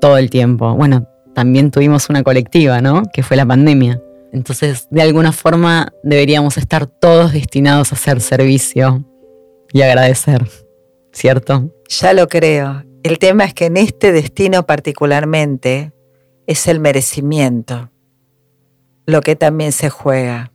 todo 0.00 0.16
el 0.16 0.30
tiempo. 0.30 0.74
Bueno, 0.74 1.08
también 1.34 1.70
tuvimos 1.70 2.08
una 2.10 2.22
colectiva, 2.22 2.80
¿no? 2.80 3.02
Que 3.12 3.22
fue 3.22 3.36
la 3.36 3.46
pandemia. 3.46 4.02
Entonces, 4.32 4.88
de 4.90 5.02
alguna 5.02 5.32
forma, 5.32 5.92
deberíamos 6.02 6.56
estar 6.56 6.86
todos 6.86 7.32
destinados 7.32 7.92
a 7.92 7.96
hacer 7.96 8.20
servicio 8.20 9.04
y 9.72 9.82
agradecer, 9.82 10.48
¿cierto? 11.12 11.74
Ya 11.88 12.12
lo 12.12 12.28
creo. 12.28 12.84
El 13.02 13.18
tema 13.18 13.44
es 13.44 13.54
que 13.54 13.66
en 13.66 13.76
este 13.76 14.12
destino 14.12 14.64
particularmente 14.64 15.92
es 16.46 16.66
el 16.66 16.80
merecimiento 16.80 17.92
lo 19.06 19.20
que 19.20 19.36
también 19.36 19.72
se 19.72 19.90
juega. 19.90 20.51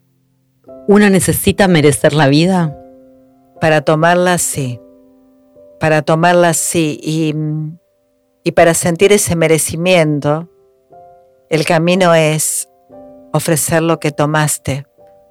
¿Uno 0.87 1.09
necesita 1.09 1.67
merecer 1.67 2.13
la 2.13 2.27
vida? 2.27 2.75
Para 3.61 3.81
tomarla 3.81 4.37
sí. 4.37 4.79
Para 5.79 6.01
tomarla 6.01 6.53
sí. 6.53 6.99
Y 7.03 7.33
y 8.47 8.53
para 8.53 8.73
sentir 8.73 9.11
ese 9.11 9.35
merecimiento, 9.35 10.49
el 11.49 11.65
camino 11.65 12.15
es 12.15 12.69
ofrecer 13.33 13.83
lo 13.83 13.99
que 13.99 14.13
tomaste, 14.13 14.85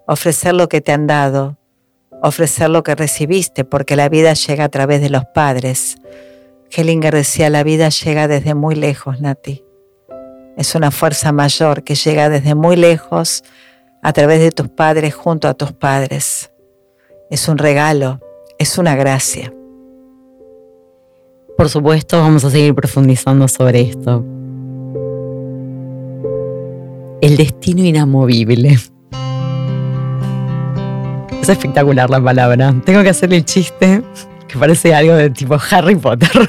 ofrecer 0.07 0.53
lo 0.53 0.69
que 0.69 0.83
te 0.83 0.93
han 0.93 1.07
dado, 1.07 1.57
ofrecer 2.23 2.69
lo 2.69 2.83
que 2.83 2.95
recibiste, 2.95 3.65
porque 3.65 3.97
la 3.97 4.11
vida 4.11 4.35
llega 4.35 4.65
a 4.65 4.69
través 4.69 5.01
de 5.01 5.09
los 5.09 5.25
padres. 5.25 5.97
Hellinger 6.71 7.15
decía, 7.15 7.49
la 7.49 7.63
vida 7.63 7.89
llega 7.89 8.29
desde 8.29 8.55
muy 8.55 8.75
lejos, 8.75 9.19
Nati. 9.23 9.65
Es 10.59 10.75
una 10.75 10.91
fuerza 10.91 11.33
mayor 11.33 11.85
que 11.85 11.95
llega 11.95 12.29
desde 12.29 12.55
muy 12.55 12.77
lejos 12.77 13.45
a 14.07 14.13
través 14.13 14.39
de 14.39 14.53
tus 14.53 14.69
padres 14.69 15.17
junto 15.17 15.49
a 15.49 15.55
tus 15.55 15.73
padres. 15.73 16.53
Es 17.29 17.49
un 17.49 17.59
regalo, 17.59 18.21
es 18.57 18.79
una 18.79 18.95
gracia. 18.95 19.53
Por 21.57 21.69
supuesto, 21.69 22.21
vamos 22.21 22.45
a 22.45 22.51
seguir 22.51 22.73
profundizando 22.73 23.49
sobre 23.49 23.81
esto. 23.81 24.25
El 27.21 27.37
destino 27.37 27.83
inamovible. 27.83 28.79
Es 31.43 31.49
espectacular 31.49 32.09
la 32.09 32.23
palabra. 32.23 32.73
Tengo 32.85 33.03
que 33.03 33.09
hacer 33.09 33.35
el 33.35 33.45
chiste 33.45 34.05
que 34.47 34.57
parece 34.57 34.95
algo 34.95 35.15
de 35.15 35.31
tipo 35.31 35.59
Harry 35.73 35.97
Potter. 35.97 36.31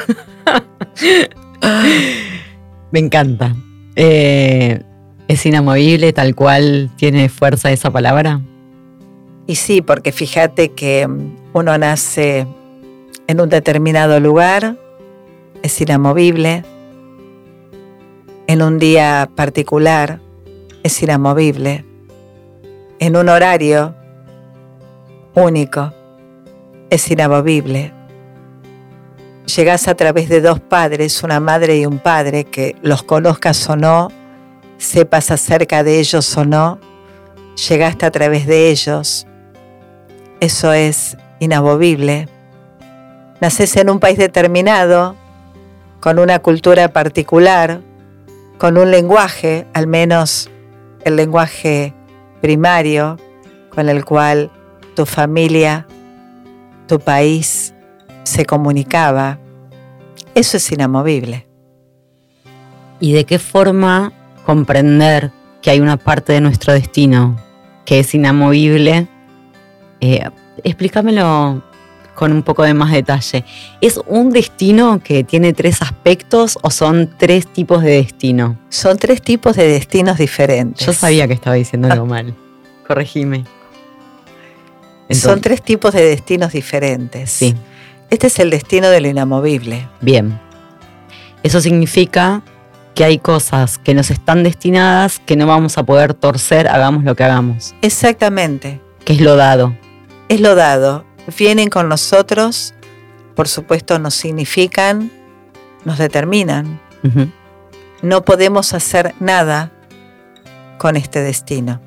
Me 2.91 2.99
encanta. 2.99 3.55
Eh, 3.95 4.79
¿Es 5.27 5.45
inamovible 5.45 6.13
tal 6.13 6.35
cual 6.35 6.89
tiene 6.95 7.27
fuerza 7.27 7.71
esa 7.71 7.91
palabra? 7.91 8.41
Y 9.45 9.55
sí, 9.55 9.81
porque 9.81 10.11
fíjate 10.11 10.71
que 10.71 11.07
uno 11.53 11.77
nace 11.77 12.47
en 13.27 13.41
un 13.41 13.49
determinado 13.49 14.19
lugar, 14.19 14.77
es 15.63 15.81
inamovible, 15.81 16.63
en 18.47 18.61
un 18.61 18.79
día 18.79 19.29
particular 19.35 20.21
es 20.83 21.01
inamovible, 21.01 21.83
en 22.99 23.17
un 23.17 23.27
horario 23.27 23.95
único 25.35 25.93
es 26.89 27.11
inamovible. 27.11 27.93
Llegas 29.55 29.89
a 29.89 29.95
través 29.95 30.29
de 30.29 30.39
dos 30.39 30.61
padres, 30.61 31.21
una 31.23 31.41
madre 31.41 31.77
y 31.77 31.85
un 31.85 31.99
padre, 31.99 32.45
que 32.45 32.75
los 32.81 33.03
conozcas 33.03 33.69
o 33.69 33.75
no, 33.75 34.09
sepas 34.77 35.31
acerca 35.31 35.83
de 35.83 35.99
ellos 35.99 36.37
o 36.37 36.45
no, 36.45 36.79
llegaste 37.67 38.05
a 38.05 38.11
través 38.11 38.47
de 38.47 38.69
ellos. 38.69 39.27
Eso 40.39 40.73
es 40.73 41.17
inamovible. 41.39 42.27
Naces 43.41 43.75
en 43.77 43.89
un 43.89 43.99
país 43.99 44.17
determinado, 44.17 45.15
con 45.99 46.19
una 46.19 46.39
cultura 46.39 46.89
particular, 46.89 47.81
con 48.57 48.77
un 48.77 48.91
lenguaje, 48.91 49.67
al 49.73 49.87
menos 49.87 50.49
el 51.03 51.15
lenguaje 51.15 51.93
primario, 52.41 53.17
con 53.69 53.89
el 53.89 54.05
cual 54.05 54.51
tu 54.95 55.05
familia, 55.05 55.87
tu 56.87 56.99
país 56.99 57.73
se 58.23 58.45
comunicaba. 58.45 59.39
Eso 60.33 60.57
es 60.57 60.71
inamovible. 60.71 61.47
¿Y 62.99 63.13
de 63.13 63.25
qué 63.25 63.37
forma 63.37 64.11
comprender 64.47 65.29
que 65.61 65.71
hay 65.71 65.81
una 65.81 65.97
parte 65.97 66.31
de 66.31 66.39
nuestro 66.39 66.71
destino 66.71 67.35
que 67.85 67.99
es 67.99 68.15
inamovible 68.15 69.07
Eh, 69.99 70.23
explícamelo 70.63 71.63
con 72.15 72.31
un 72.31 72.43
poco 72.43 72.63
de 72.63 72.73
más 72.73 72.91
detalle. 72.91 73.43
¿Es 73.81 73.99
un 74.05 74.29
destino 74.29 75.01
que 75.03 75.23
tiene 75.23 75.53
tres 75.53 75.81
aspectos 75.81 76.57
o 76.61 76.69
son 76.69 77.09
tres 77.17 77.45
tipos 77.51 77.83
de 77.83 77.91
destino? 78.03 78.57
Son 78.69 78.97
tres 78.97 79.21
tipos 79.21 79.55
de 79.55 79.67
destinos 79.67 80.17
diferentes. 80.17 80.85
Yo 80.85 80.93
sabía 80.93 81.27
que 81.27 81.33
estaba 81.33 81.55
diciendo 81.55 81.91
algo 81.91 82.05
mal. 82.05 82.33
Corregime. 82.87 83.43
son 85.09 85.41
tres 85.41 85.61
tipos 85.61 85.93
de 85.93 86.03
destinos 86.03 86.53
diferentes. 86.53 87.29
Sí. 87.29 87.53
Este 88.09 88.27
es 88.27 88.39
el 88.39 88.49
destino 88.49 88.89
de 88.89 89.01
lo 89.01 89.07
inamovible. 89.09 89.89
Bien. 89.99 90.39
Eso 91.43 91.59
significa 91.59 92.43
que 92.97 93.05
hay 93.05 93.19
cosas 93.19 93.77
que 93.77 93.93
nos 93.93 94.09
están 94.09 94.43
destinadas 94.43 95.21
que 95.25 95.35
no 95.35 95.45
vamos 95.45 95.77
a 95.77 95.83
poder 95.83 96.15
torcer, 96.15 96.67
hagamos 96.67 97.03
lo 97.03 97.15
que 97.15 97.23
hagamos. 97.23 97.75
Exactamente. 97.81 98.81
Que 99.05 99.13
es 99.13 99.21
lo 99.21 99.35
dado. 99.35 99.77
Es 100.29 100.41
lo 100.41 100.55
dado 100.55 101.05
vienen 101.37 101.69
con 101.69 101.89
nosotros, 101.89 102.73
por 103.35 103.47
supuesto 103.47 103.99
nos 103.99 104.15
significan, 104.15 105.11
nos 105.83 105.97
determinan. 105.97 106.79
No 108.01 108.23
podemos 108.23 108.73
hacer 108.73 109.13
nada 109.19 109.71
con 110.77 110.95
este 110.95 111.21
destino. 111.21 111.81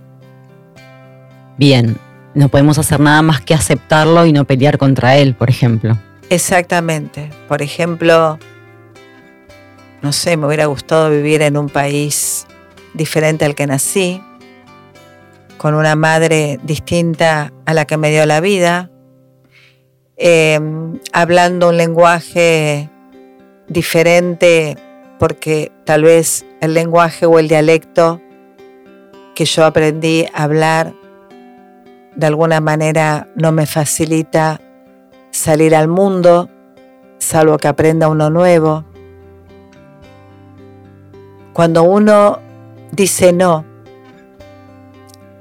Bien, 1.56 1.96
no 2.34 2.48
podemos 2.48 2.78
hacer 2.78 3.00
nada 3.00 3.22
más 3.22 3.40
que 3.40 3.54
aceptarlo 3.54 4.26
y 4.26 4.32
no 4.32 4.44
pelear 4.44 4.78
contra 4.78 5.16
él, 5.16 5.34
por 5.34 5.50
ejemplo. 5.50 5.98
Exactamente. 6.30 7.30
Por 7.48 7.62
ejemplo, 7.62 8.38
no 10.02 10.12
sé, 10.12 10.37
me 10.37 10.47
hubiera 10.47 10.66
gustado 10.66 11.11
vivir 11.11 11.42
en 11.42 11.57
un 11.57 11.69
país 11.69 12.47
diferente 12.95 13.45
al 13.45 13.54
que 13.54 13.66
nací, 13.66 14.23
con 15.59 15.75
una 15.75 15.95
madre 15.95 16.59
distinta 16.62 17.52
a 17.66 17.75
la 17.75 17.85
que 17.85 17.97
me 17.97 18.11
dio 18.11 18.25
la 18.26 18.40
vida, 18.40 18.90
Em, 20.23 21.00
hablando 21.14 21.71
un 21.71 21.78
lenguaje 21.78 22.90
diferente 23.69 24.76
porque 25.19 25.73
tal 25.87 26.02
vez 26.02 26.45
el 26.61 26.75
lenguaje 26.75 27.25
o 27.25 27.38
el 27.38 27.49
dialecto 27.49 28.21
que 29.35 29.47
yo 29.47 29.64
aprendí 29.64 30.26
a 30.35 30.42
hablar 30.42 30.92
de 32.14 32.26
alguna 32.26 32.61
manera 32.61 33.28
no 33.35 33.50
me 33.50 33.64
facilita 33.64 34.61
salir 35.30 35.75
al 35.75 35.88
mundo, 35.88 36.50
salvo 37.16 37.57
que 37.57 37.69
aprenda 37.69 38.09
uno 38.09 38.28
nuevo. 38.28 38.85
Cuando 41.52 41.83
uno 41.83 42.38
dice 42.92 43.33
no 43.33 43.64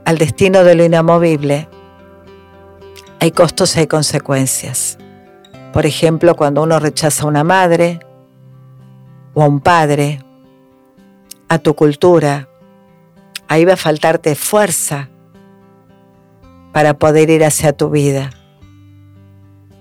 al 0.05 0.17
destino 0.17 0.63
de 0.63 0.75
lo 0.75 0.83
inamovible, 0.83 1.69
hay 3.19 3.31
costos 3.31 3.75
y 3.75 3.81
hay 3.81 3.87
consecuencias. 3.87 4.97
Por 5.71 5.85
ejemplo, 5.85 6.35
cuando 6.35 6.63
uno 6.63 6.79
rechaza 6.79 7.23
a 7.23 7.27
una 7.27 7.43
madre 7.43 7.99
o 9.35 9.43
a 9.43 9.47
un 9.47 9.59
padre, 9.59 10.23
a 11.47 11.59
tu 11.59 11.75
cultura, 11.75 12.49
ahí 13.47 13.65
va 13.65 13.73
a 13.73 13.77
faltarte 13.77 14.35
fuerza 14.35 15.09
para 16.71 16.95
poder 16.95 17.29
ir 17.29 17.43
hacia 17.43 17.73
tu 17.73 17.89
vida. 17.89 18.31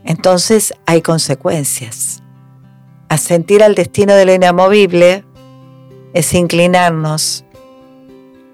Entonces 0.05 0.75
hay 0.87 1.03
consecuencias. 1.03 2.23
Asentir 3.09 3.63
al 3.63 3.75
destino 3.75 4.15
de 4.15 4.27
lo 4.27 4.35
inamovible 4.35 5.25
es 6.12 6.35
inclinarnos 6.35 7.45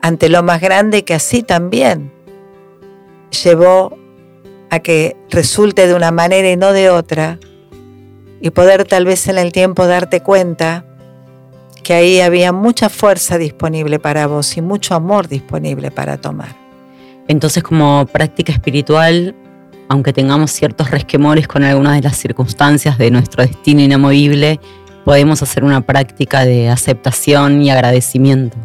ante 0.03 0.29
lo 0.29 0.43
más 0.43 0.61
grande 0.61 1.05
que 1.05 1.15
así 1.15 1.43
también 1.43 2.13
llevó 3.43 3.97
a 4.71 4.81
que 4.81 5.17
resulte 5.31 5.87
de 5.87 5.95
una 5.95 6.11
manera 6.11 6.51
y 6.51 6.57
no 6.57 6.73
de 6.73 6.91
otra, 6.91 7.39
y 8.41 8.51
poder 8.51 8.85
tal 8.85 9.07
vez 9.07 9.29
en 9.29 9.39
el 9.39 9.53
tiempo 9.53 9.87
darte 9.87 10.21
cuenta 10.21 10.85
que 11.83 11.95
ahí 11.95 12.21
había 12.21 12.53
mucha 12.53 12.89
fuerza 12.89 13.39
disponible 13.39 13.99
para 13.99 14.27
vos 14.27 14.57
y 14.57 14.63
mucho 14.63 14.95
amor 14.95 15.29
disponible 15.29 15.91
para 15.91 16.19
tomar. 16.19 16.55
Entonces 17.29 17.63
como 17.63 18.07
práctica 18.07 18.53
espiritual, 18.53 19.35
aunque 19.89 20.13
tengamos 20.13 20.51
ciertos 20.51 20.91
resquemores 20.91 21.47
con 21.47 21.63
algunas 21.63 21.97
de 21.97 22.03
las 22.03 22.17
circunstancias 22.17 22.99
de 22.99 23.11
nuestro 23.11 23.43
destino 23.43 23.81
inamovible, 23.81 24.61
podemos 25.05 25.43
hacer 25.43 25.65
una 25.65 25.83
práctica 25.83 26.45
de 26.45 26.69
aceptación 26.69 27.63
y 27.63 27.71
agradecimiento. 27.71 28.57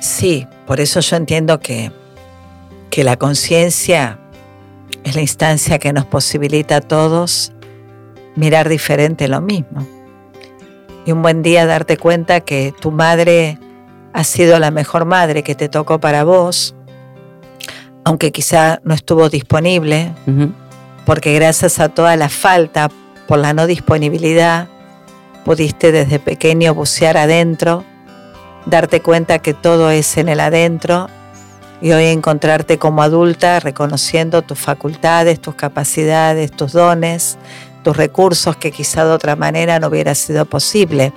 Sí, 0.00 0.46
por 0.66 0.80
eso 0.80 1.00
yo 1.00 1.16
entiendo 1.16 1.58
que, 1.60 1.90
que 2.90 3.04
la 3.04 3.16
conciencia 3.16 4.18
es 5.04 5.14
la 5.14 5.22
instancia 5.22 5.78
que 5.78 5.92
nos 5.92 6.04
posibilita 6.04 6.76
a 6.76 6.80
todos 6.80 7.52
mirar 8.36 8.68
diferente 8.68 9.26
lo 9.28 9.40
mismo. 9.40 9.86
Y 11.04 11.12
un 11.12 11.22
buen 11.22 11.42
día 11.42 11.66
darte 11.66 11.96
cuenta 11.96 12.40
que 12.40 12.72
tu 12.78 12.92
madre 12.92 13.58
ha 14.12 14.24
sido 14.24 14.58
la 14.58 14.70
mejor 14.70 15.04
madre 15.04 15.42
que 15.42 15.54
te 15.54 15.68
tocó 15.68 15.98
para 15.98 16.24
vos, 16.24 16.74
aunque 18.04 18.30
quizá 18.30 18.80
no 18.84 18.94
estuvo 18.94 19.28
disponible, 19.28 20.12
porque 21.04 21.34
gracias 21.34 21.80
a 21.80 21.88
toda 21.88 22.16
la 22.16 22.28
falta 22.28 22.90
por 23.26 23.38
la 23.38 23.52
no 23.52 23.66
disponibilidad, 23.66 24.68
pudiste 25.48 25.92
desde 25.92 26.18
pequeño 26.18 26.74
bucear 26.74 27.16
adentro, 27.16 27.82
darte 28.66 29.00
cuenta 29.00 29.38
que 29.38 29.54
todo 29.54 29.90
es 29.90 30.18
en 30.18 30.28
el 30.28 30.40
adentro 30.40 31.08
y 31.80 31.92
hoy 31.92 32.04
encontrarte 32.04 32.76
como 32.76 33.00
adulta 33.00 33.58
reconociendo 33.58 34.42
tus 34.42 34.58
facultades, 34.58 35.40
tus 35.40 35.54
capacidades, 35.54 36.50
tus 36.50 36.72
dones, 36.72 37.38
tus 37.82 37.96
recursos 37.96 38.56
que 38.56 38.72
quizá 38.72 39.06
de 39.06 39.12
otra 39.12 39.36
manera 39.36 39.80
no 39.80 39.86
hubiera 39.86 40.14
sido 40.14 40.44
posible. 40.44 41.14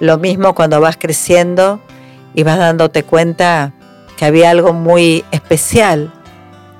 Lo 0.00 0.16
mismo 0.16 0.54
cuando 0.54 0.80
vas 0.80 0.96
creciendo 0.96 1.78
y 2.32 2.44
vas 2.44 2.56
dándote 2.56 3.02
cuenta 3.02 3.74
que 4.16 4.24
había 4.24 4.48
algo 4.48 4.72
muy 4.72 5.22
especial 5.32 6.14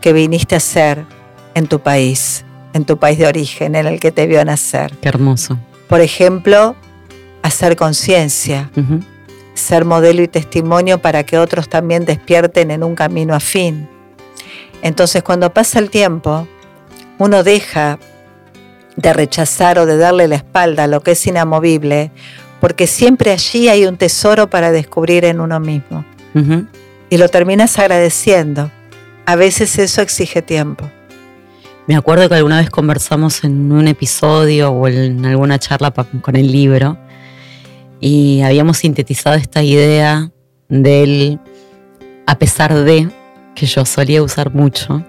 que 0.00 0.14
viniste 0.14 0.54
a 0.54 0.58
hacer 0.64 1.04
en 1.52 1.66
tu 1.66 1.78
país, 1.78 2.46
en 2.72 2.86
tu 2.86 2.96
país 2.96 3.18
de 3.18 3.26
origen, 3.26 3.74
en 3.74 3.86
el 3.86 4.00
que 4.00 4.12
te 4.12 4.26
vio 4.26 4.42
nacer. 4.46 4.96
Qué 5.02 5.10
hermoso. 5.10 5.58
Por 5.88 6.00
ejemplo, 6.00 6.74
hacer 7.46 7.76
conciencia 7.76 8.70
ser 9.56 9.84
modelo 9.84 10.22
y 10.22 10.28
testimonio 10.28 10.98
para 10.98 11.24
que 11.24 11.38
otros 11.38 11.68
también 11.68 12.04
despierten 12.04 12.70
en 12.70 12.84
un 12.84 12.94
camino 12.94 13.34
afín. 13.34 13.88
Entonces 14.82 15.22
cuando 15.22 15.52
pasa 15.52 15.78
el 15.78 15.90
tiempo, 15.90 16.46
uno 17.18 17.42
deja 17.42 17.98
de 18.96 19.12
rechazar 19.12 19.78
o 19.78 19.86
de 19.86 19.96
darle 19.96 20.28
la 20.28 20.36
espalda 20.36 20.84
a 20.84 20.86
lo 20.86 21.00
que 21.00 21.12
es 21.12 21.26
inamovible, 21.26 22.12
porque 22.60 22.86
siempre 22.86 23.32
allí 23.32 23.68
hay 23.68 23.86
un 23.86 23.96
tesoro 23.96 24.48
para 24.48 24.70
descubrir 24.70 25.24
en 25.24 25.40
uno 25.40 25.58
mismo. 25.60 26.04
Y 27.08 27.16
lo 27.16 27.28
terminas 27.28 27.78
agradeciendo. 27.78 28.70
A 29.24 29.36
veces 29.36 29.78
eso 29.78 30.02
exige 30.02 30.42
tiempo. 30.42 30.88
Me 31.86 31.96
acuerdo 31.96 32.28
que 32.28 32.34
alguna 32.34 32.58
vez 32.58 32.68
conversamos 32.68 33.42
en 33.44 33.72
un 33.72 33.88
episodio 33.88 34.70
o 34.70 34.86
en 34.88 35.24
alguna 35.24 35.58
charla 35.58 35.92
con 35.92 36.36
el 36.36 36.52
libro 36.52 36.98
y 38.00 38.42
habíamos 38.42 38.78
sintetizado 38.78 39.36
esta 39.36 39.62
idea 39.62 40.30
del 40.68 41.38
a 42.26 42.38
pesar 42.38 42.74
de, 42.74 43.08
que 43.54 43.66
yo 43.66 43.84
solía 43.84 44.22
usar 44.22 44.52
mucho, 44.52 45.02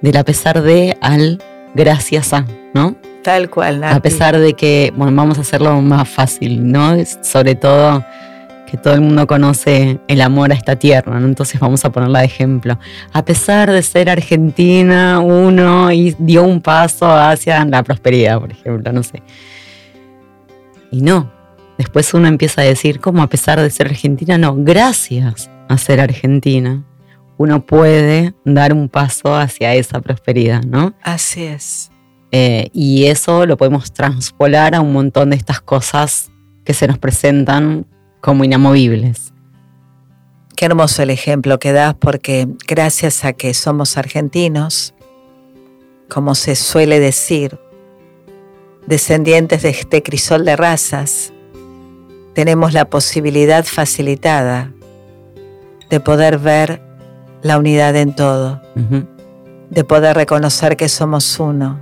del 0.00 0.16
a 0.16 0.24
pesar 0.24 0.62
de 0.62 0.96
al 1.00 1.42
gracias 1.74 2.32
a, 2.32 2.44
¿no? 2.74 2.96
Tal 3.22 3.50
cual, 3.50 3.84
A 3.84 4.00
pesar 4.00 4.38
de 4.38 4.54
que, 4.54 4.92
bueno, 4.96 5.14
vamos 5.14 5.36
a 5.38 5.42
hacerlo 5.42 5.80
más 5.82 6.08
fácil, 6.08 6.70
¿no? 6.70 6.94
Sobre 7.22 7.54
todo 7.54 8.02
que 8.70 8.76
todo 8.76 8.94
el 8.94 9.00
mundo 9.00 9.26
conoce 9.26 9.98
el 10.06 10.20
amor 10.20 10.52
a 10.52 10.54
esta 10.54 10.76
tierra, 10.76 11.18
¿no? 11.18 11.26
Entonces 11.26 11.60
vamos 11.60 11.84
a 11.84 11.90
ponerla 11.90 12.20
de 12.20 12.26
ejemplo. 12.26 12.78
A 13.12 13.24
pesar 13.24 13.70
de 13.70 13.82
ser 13.82 14.08
argentina, 14.08 15.20
uno 15.20 15.90
y 15.90 16.14
dio 16.18 16.44
un 16.44 16.60
paso 16.60 17.10
hacia 17.10 17.64
la 17.64 17.82
prosperidad, 17.82 18.38
por 18.38 18.52
ejemplo, 18.52 18.92
no 18.92 19.02
sé. 19.02 19.22
Y 20.92 21.02
no, 21.02 21.30
Después 21.80 22.12
uno 22.12 22.28
empieza 22.28 22.60
a 22.60 22.64
decir, 22.64 23.00
como 23.00 23.22
a 23.22 23.28
pesar 23.28 23.58
de 23.58 23.70
ser 23.70 23.86
argentina, 23.86 24.36
no, 24.36 24.54
gracias 24.54 25.48
a 25.66 25.78
ser 25.78 25.98
argentina, 25.98 26.84
uno 27.38 27.64
puede 27.64 28.34
dar 28.44 28.74
un 28.74 28.90
paso 28.90 29.34
hacia 29.34 29.74
esa 29.74 30.02
prosperidad, 30.02 30.62
¿no? 30.62 30.92
Así 31.02 31.44
es. 31.44 31.90
Eh, 32.32 32.68
y 32.74 33.06
eso 33.06 33.46
lo 33.46 33.56
podemos 33.56 33.94
transpolar 33.94 34.74
a 34.74 34.82
un 34.82 34.92
montón 34.92 35.30
de 35.30 35.36
estas 35.36 35.62
cosas 35.62 36.30
que 36.66 36.74
se 36.74 36.86
nos 36.86 36.98
presentan 36.98 37.86
como 38.20 38.44
inamovibles. 38.44 39.32
Qué 40.56 40.66
hermoso 40.66 41.02
el 41.02 41.08
ejemplo 41.08 41.58
que 41.58 41.72
das 41.72 41.94
porque 41.94 42.46
gracias 42.68 43.24
a 43.24 43.32
que 43.32 43.54
somos 43.54 43.96
argentinos, 43.96 44.92
como 46.10 46.34
se 46.34 46.56
suele 46.56 47.00
decir, 47.00 47.58
descendientes 48.86 49.62
de 49.62 49.70
este 49.70 50.02
crisol 50.02 50.44
de 50.44 50.56
razas, 50.56 51.32
tenemos 52.34 52.72
la 52.72 52.84
posibilidad 52.84 53.64
facilitada 53.64 54.72
de 55.88 56.00
poder 56.00 56.38
ver 56.38 56.82
la 57.42 57.58
unidad 57.58 57.96
en 57.96 58.14
todo. 58.14 58.60
de 59.70 59.84
poder 59.84 60.16
reconocer 60.16 60.76
que 60.76 60.88
somos 60.88 61.38
uno, 61.38 61.78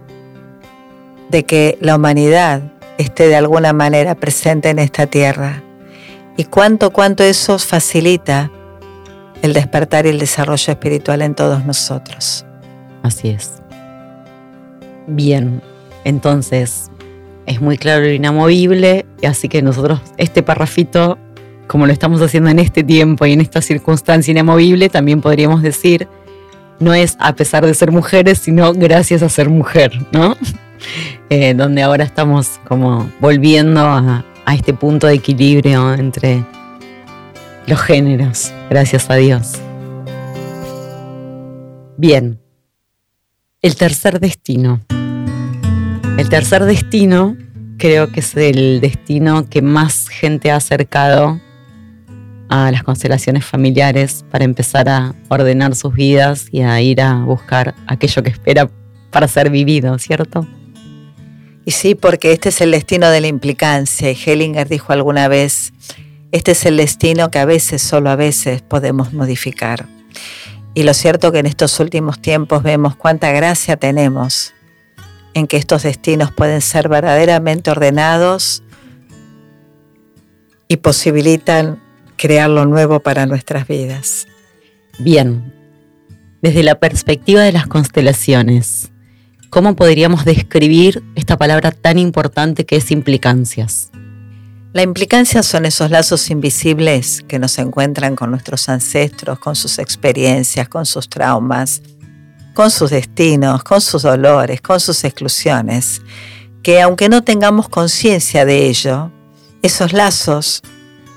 de 1.30 1.44
que 1.44 1.78
la 1.80 1.96
humanidad 1.96 2.60
esté 2.98 3.28
de 3.28 3.36
alguna 3.36 3.72
manera 3.72 4.14
presente 4.14 4.68
en 4.68 4.78
esta 4.78 5.06
tierra 5.06 5.62
y 6.36 6.44
cuánto, 6.44 6.90
cuánto 6.90 7.24
eso 7.24 7.58
facilita 7.58 8.50
el 9.42 9.54
despertar 9.54 10.04
y 10.06 10.10
el 10.10 10.18
desarrollo 10.18 10.72
espiritual 10.72 11.22
en 11.22 11.34
todos 11.34 11.64
nosotros. 11.64 12.44
Así 13.02 13.30
es. 13.30 13.54
Bien, 15.06 15.62
entonces 16.04 16.90
es 17.48 17.62
muy 17.62 17.78
claro 17.78 18.02
lo 18.02 18.12
inamovible, 18.12 19.06
así 19.26 19.48
que 19.48 19.62
nosotros 19.62 20.00
este 20.18 20.42
parrafito, 20.42 21.18
como 21.66 21.86
lo 21.86 21.92
estamos 21.92 22.20
haciendo 22.20 22.50
en 22.50 22.58
este 22.58 22.84
tiempo 22.84 23.24
y 23.24 23.32
en 23.32 23.40
esta 23.40 23.62
circunstancia 23.62 24.30
inamovible, 24.30 24.90
también 24.90 25.22
podríamos 25.22 25.62
decir, 25.62 26.06
no 26.78 26.92
es 26.92 27.16
a 27.18 27.34
pesar 27.34 27.64
de 27.64 27.72
ser 27.72 27.90
mujeres, 27.90 28.38
sino 28.38 28.74
gracias 28.74 29.22
a 29.22 29.28
ser 29.28 29.48
mujer, 29.48 29.92
¿no? 30.12 30.36
Eh, 31.28 31.54
donde 31.54 31.82
ahora 31.82 32.04
estamos 32.04 32.60
como 32.68 33.10
volviendo 33.18 33.80
a, 33.80 34.24
a 34.44 34.54
este 34.54 34.72
punto 34.72 35.08
de 35.08 35.14
equilibrio 35.14 35.92
entre 35.92 36.44
los 37.66 37.80
géneros, 37.80 38.52
gracias 38.70 39.10
a 39.10 39.16
Dios. 39.16 39.54
Bien, 41.96 42.40
el 43.60 43.74
tercer 43.74 44.20
destino. 44.20 44.80
El 46.28 46.32
tercer 46.32 46.66
destino 46.66 47.38
creo 47.78 48.12
que 48.12 48.20
es 48.20 48.36
el 48.36 48.82
destino 48.82 49.48
que 49.48 49.62
más 49.62 50.08
gente 50.10 50.50
ha 50.50 50.56
acercado 50.56 51.40
a 52.50 52.70
las 52.70 52.82
constelaciones 52.82 53.46
familiares 53.46 54.26
para 54.30 54.44
empezar 54.44 54.90
a 54.90 55.14
ordenar 55.28 55.74
sus 55.74 55.94
vidas 55.94 56.48
y 56.52 56.60
a 56.60 56.82
ir 56.82 57.00
a 57.00 57.14
buscar 57.24 57.74
aquello 57.86 58.22
que 58.22 58.28
espera 58.28 58.68
para 59.10 59.26
ser 59.26 59.48
vivido, 59.48 59.98
¿cierto? 59.98 60.46
Y 61.64 61.70
sí, 61.70 61.94
porque 61.94 62.32
este 62.32 62.50
es 62.50 62.60
el 62.60 62.72
destino 62.72 63.08
de 63.08 63.22
la 63.22 63.28
implicancia. 63.28 64.10
Hellinger 64.10 64.68
dijo 64.68 64.92
alguna 64.92 65.28
vez, 65.28 65.72
este 66.30 66.52
es 66.52 66.66
el 66.66 66.76
destino 66.76 67.30
que 67.30 67.38
a 67.38 67.46
veces, 67.46 67.80
solo 67.80 68.10
a 68.10 68.16
veces, 68.16 68.60
podemos 68.60 69.14
modificar. 69.14 69.86
Y 70.74 70.82
lo 70.82 70.92
cierto 70.92 71.32
que 71.32 71.38
en 71.38 71.46
estos 71.46 71.80
últimos 71.80 72.20
tiempos 72.20 72.62
vemos 72.62 72.96
cuánta 72.96 73.32
gracia 73.32 73.78
tenemos 73.78 74.52
en 75.34 75.46
que 75.46 75.56
estos 75.56 75.82
destinos 75.82 76.32
pueden 76.32 76.60
ser 76.60 76.88
verdaderamente 76.88 77.70
ordenados 77.70 78.62
y 80.68 80.76
posibilitan 80.76 81.82
crear 82.16 82.50
lo 82.50 82.66
nuevo 82.66 83.00
para 83.00 83.26
nuestras 83.26 83.66
vidas. 83.66 84.26
Bien, 84.98 85.54
desde 86.42 86.62
la 86.62 86.76
perspectiva 86.76 87.42
de 87.42 87.52
las 87.52 87.66
constelaciones, 87.66 88.90
¿cómo 89.50 89.74
podríamos 89.76 90.24
describir 90.24 91.02
esta 91.14 91.36
palabra 91.36 91.70
tan 91.70 91.98
importante 91.98 92.66
que 92.66 92.76
es 92.76 92.90
implicancias? 92.90 93.90
La 94.74 94.82
implicancia 94.82 95.42
son 95.42 95.64
esos 95.64 95.90
lazos 95.90 96.30
invisibles 96.30 97.24
que 97.26 97.38
nos 97.38 97.58
encuentran 97.58 98.16
con 98.16 98.30
nuestros 98.30 98.68
ancestros, 98.68 99.38
con 99.38 99.56
sus 99.56 99.78
experiencias, 99.78 100.68
con 100.68 100.84
sus 100.84 101.08
traumas, 101.08 101.82
con 102.58 102.72
sus 102.72 102.90
destinos, 102.90 103.62
con 103.62 103.80
sus 103.80 104.02
dolores, 104.02 104.60
con 104.60 104.80
sus 104.80 105.04
exclusiones, 105.04 106.02
que 106.60 106.82
aunque 106.82 107.08
no 107.08 107.22
tengamos 107.22 107.68
conciencia 107.68 108.44
de 108.44 108.66
ello, 108.66 109.12
esos 109.62 109.92
lazos 109.92 110.64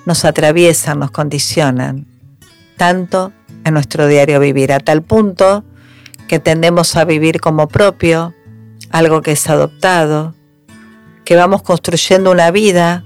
nos 0.05 0.23
atraviesan, 0.23 0.99
nos 0.99 1.09
condicionan, 1.09 2.05
tanto 2.77 3.33
en 3.63 3.73
nuestro 3.73 4.05
diario 4.05 4.39
vivir, 4.39 4.71
a 4.71 4.79
tal 4.79 5.01
punto 5.01 5.63
que 6.27 6.37
tendemos 6.37 6.95
a 6.95 7.05
vivir 7.05 7.41
como 7.41 7.67
propio, 7.67 8.35
algo 8.91 9.23
que 9.23 9.31
es 9.31 9.49
adoptado, 9.49 10.35
que 11.25 11.35
vamos 11.35 11.63
construyendo 11.63 12.29
una 12.29 12.51
vida 12.51 13.03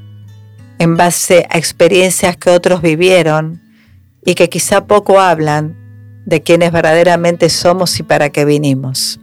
en 0.77 0.97
base 0.97 1.47
a 1.49 1.57
experiencias 1.57 2.35
que 2.35 2.49
otros 2.49 2.81
vivieron 2.81 3.61
y 4.25 4.35
que 4.35 4.49
quizá 4.49 4.87
poco 4.87 5.21
hablan 5.21 5.84
de 6.25 6.41
quienes 6.41 6.71
verdaderamente 6.71 7.49
somos 7.49 7.99
y 7.99 8.03
para 8.03 8.29
qué 8.31 8.45
vinimos. 8.45 9.19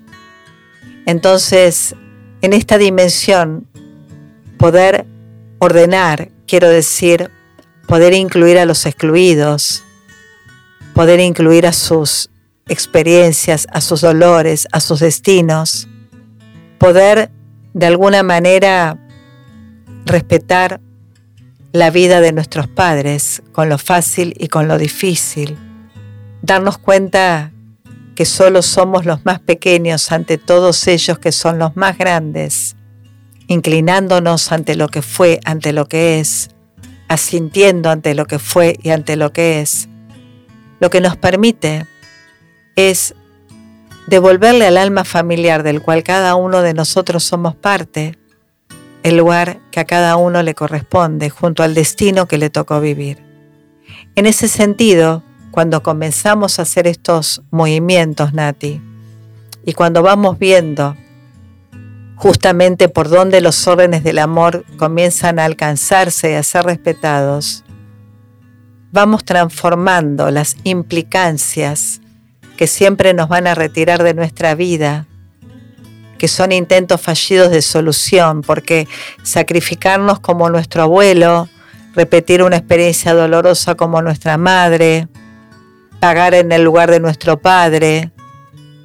Entonces, 1.07 1.95
en 2.41 2.53
esta 2.53 2.79
dimensión, 2.79 3.67
poder 4.57 5.07
ordenar, 5.59 6.31
quiero 6.47 6.69
decir, 6.69 7.31
poder 7.87 8.15
incluir 8.15 8.59
a 8.59 8.65
los 8.65 8.87
excluidos, 8.87 9.83
poder 10.95 11.21
incluir 11.21 11.67
a 11.67 11.73
sus 11.73 12.31
experiencias, 12.69 13.67
a 13.73 13.81
sus 13.81 14.01
dolores, 14.01 14.69
a 14.73 14.81
sus 14.81 15.01
destinos, 15.01 15.89
poder 16.79 17.31
de 17.75 17.87
alguna 17.87 18.23
manera 18.23 18.99
respetar 20.05 20.81
la 21.73 21.91
vida 21.91 22.21
de 22.21 22.33
nuestros 22.33 22.69
padres 22.69 23.43
con 23.53 23.69
lo 23.69 23.79
fácil 23.79 24.35
y 24.39 24.49
con 24.49 24.69
lo 24.69 24.79
difícil, 24.79 25.57
darnos 26.43 26.79
cuenta 26.79 27.53
que 28.15 28.25
solo 28.27 28.63
somos 28.63 29.07
los 29.07 29.25
más 29.25 29.41
pequeños 29.41 30.13
ante 30.13 30.37
todos 30.37 30.87
ellos 30.87 31.19
que 31.19 31.33
son 31.33 31.59
los 31.59 31.77
más 31.77 31.97
grandes, 31.97 32.77
inclinándonos 33.47 34.53
ante 34.53 34.77
lo 34.77 34.89
que 34.89 35.03
fue, 35.03 35.41
ante 35.45 35.73
lo 35.73 35.87
que 35.87 36.21
es, 36.21 36.51
asintiendo 37.09 37.91
ante 37.91 38.15
lo 38.15 38.27
que 38.27 38.39
fue 38.39 38.77
y 38.83 38.91
ante 38.91 39.17
lo 39.17 39.33
que 39.33 39.61
es, 39.61 39.89
lo 40.81 40.91
que 40.91 41.01
nos 41.01 41.17
permite 41.17 41.87
es 42.77 43.15
devolverle 44.07 44.67
al 44.67 44.77
alma 44.77 45.05
familiar 45.05 45.63
del 45.63 45.81
cual 45.81 46.03
cada 46.03 46.35
uno 46.35 46.61
de 46.63 46.75
nosotros 46.75 47.23
somos 47.25 47.55
parte, 47.55 48.19
el 49.03 49.17
lugar 49.17 49.61
que 49.71 49.81
a 49.81 49.85
cada 49.85 50.17
uno 50.17 50.43
le 50.43 50.55
corresponde 50.55 51.31
junto 51.31 51.63
al 51.63 51.75
destino 51.75 52.27
que 52.27 52.39
le 52.39 52.51
tocó 52.51 52.81
vivir. 52.81 53.23
En 54.15 54.27
ese 54.27 54.49
sentido, 54.49 55.23
cuando 55.53 55.83
comenzamos 55.83 56.59
a 56.59 56.63
hacer 56.63 56.89
estos 56.89 57.43
movimientos, 57.53 58.33
Nati, 58.33 58.83
y 59.65 59.75
cuando 59.75 60.03
vamos 60.03 60.39
viendo 60.39 60.97
justamente 62.17 62.89
por 62.89 63.09
dónde 63.09 63.41
los 63.41 63.69
órdenes 63.69 64.03
del 64.03 64.19
amor 64.19 64.65
comienzan 64.79 65.39
a 65.39 65.45
alcanzarse 65.45 66.33
y 66.33 66.35
a 66.35 66.43
ser 66.43 66.65
respetados, 66.65 67.65
vamos 68.91 69.25
transformando 69.25 70.31
las 70.31 70.57
implicancias 70.65 72.01
que 72.57 72.67
siempre 72.67 73.15
nos 73.15 73.29
van 73.29 73.47
a 73.47 73.55
retirar 73.55 74.03
de 74.03 74.15
nuestra 74.15 74.55
vida 74.55 75.07
que 76.19 76.29
son 76.29 76.53
intentos 76.53 77.01
fallidos 77.01 77.51
de 77.51 77.61
solución, 77.63 78.43
porque 78.43 78.87
sacrificarnos 79.25 80.21
como 80.21 80.49
nuestro 80.51 80.85
abuelo, 80.85 81.49
repetir 81.97 82.45
una 82.45 82.59
experiencia 82.59 83.13
dolorosa 83.13 83.75
como 83.75 84.01
nuestra 84.03 84.39
madre, 84.39 85.09
pagar 86.03 86.35
en 86.35 86.51
el 86.51 86.65
lugar 86.65 86.91
de 86.91 86.99
nuestro 86.99 87.41
padre, 87.41 88.11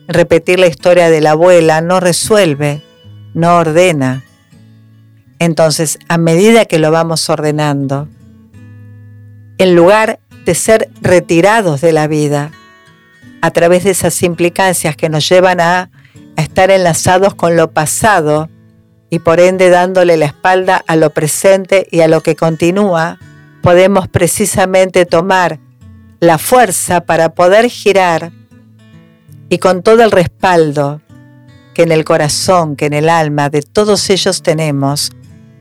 repetir 0.08 0.60
la 0.60 0.68
historia 0.68 1.10
de 1.10 1.20
la 1.20 1.32
abuela, 1.32 1.82
no 1.82 2.00
resuelve, 2.00 2.84
no 3.34 3.58
ordena. 3.58 4.24
Entonces, 5.40 5.98
a 6.10 6.20
medida 6.20 6.66
que 6.66 6.78
lo 6.78 6.92
vamos 6.92 7.28
ordenando, 7.30 8.08
en 9.58 9.76
lugar 9.76 10.20
de 10.46 10.54
ser 10.54 10.92
retirados 11.02 11.82
de 11.82 11.92
la 11.92 12.08
vida, 12.08 12.52
a 13.42 13.50
través 13.50 13.84
de 13.84 13.90
esas 13.90 14.22
implicancias 14.22 14.96
que 14.96 15.10
nos 15.10 15.28
llevan 15.28 15.60
a 15.60 15.90
a 16.38 16.42
estar 16.42 16.70
enlazados 16.70 17.34
con 17.34 17.58
lo 17.58 17.72
pasado 17.72 18.48
y 19.10 19.20
por 19.20 19.40
ende 19.40 19.70
dándole 19.70 20.18
la 20.18 20.26
espalda 20.26 20.84
a 20.86 20.96
lo 20.96 21.10
presente 21.10 21.88
y 21.90 22.02
a 22.02 22.08
lo 22.08 22.22
que 22.22 22.36
continúa, 22.36 23.18
podemos 23.64 24.08
precisamente 24.08 25.06
tomar 25.06 25.60
la 26.20 26.38
fuerza 26.38 27.02
para 27.02 27.34
poder 27.34 27.70
girar 27.70 28.32
y 29.50 29.58
con 29.60 29.84
todo 29.84 30.04
el 30.04 30.12
respaldo 30.12 31.02
que 31.74 31.84
en 31.84 31.92
el 31.92 32.04
corazón, 32.04 32.76
que 32.76 32.88
en 32.88 32.94
el 32.94 33.08
alma 33.08 33.50
de 33.50 33.62
todos 33.62 34.10
ellos 34.10 34.42
tenemos, 34.42 35.12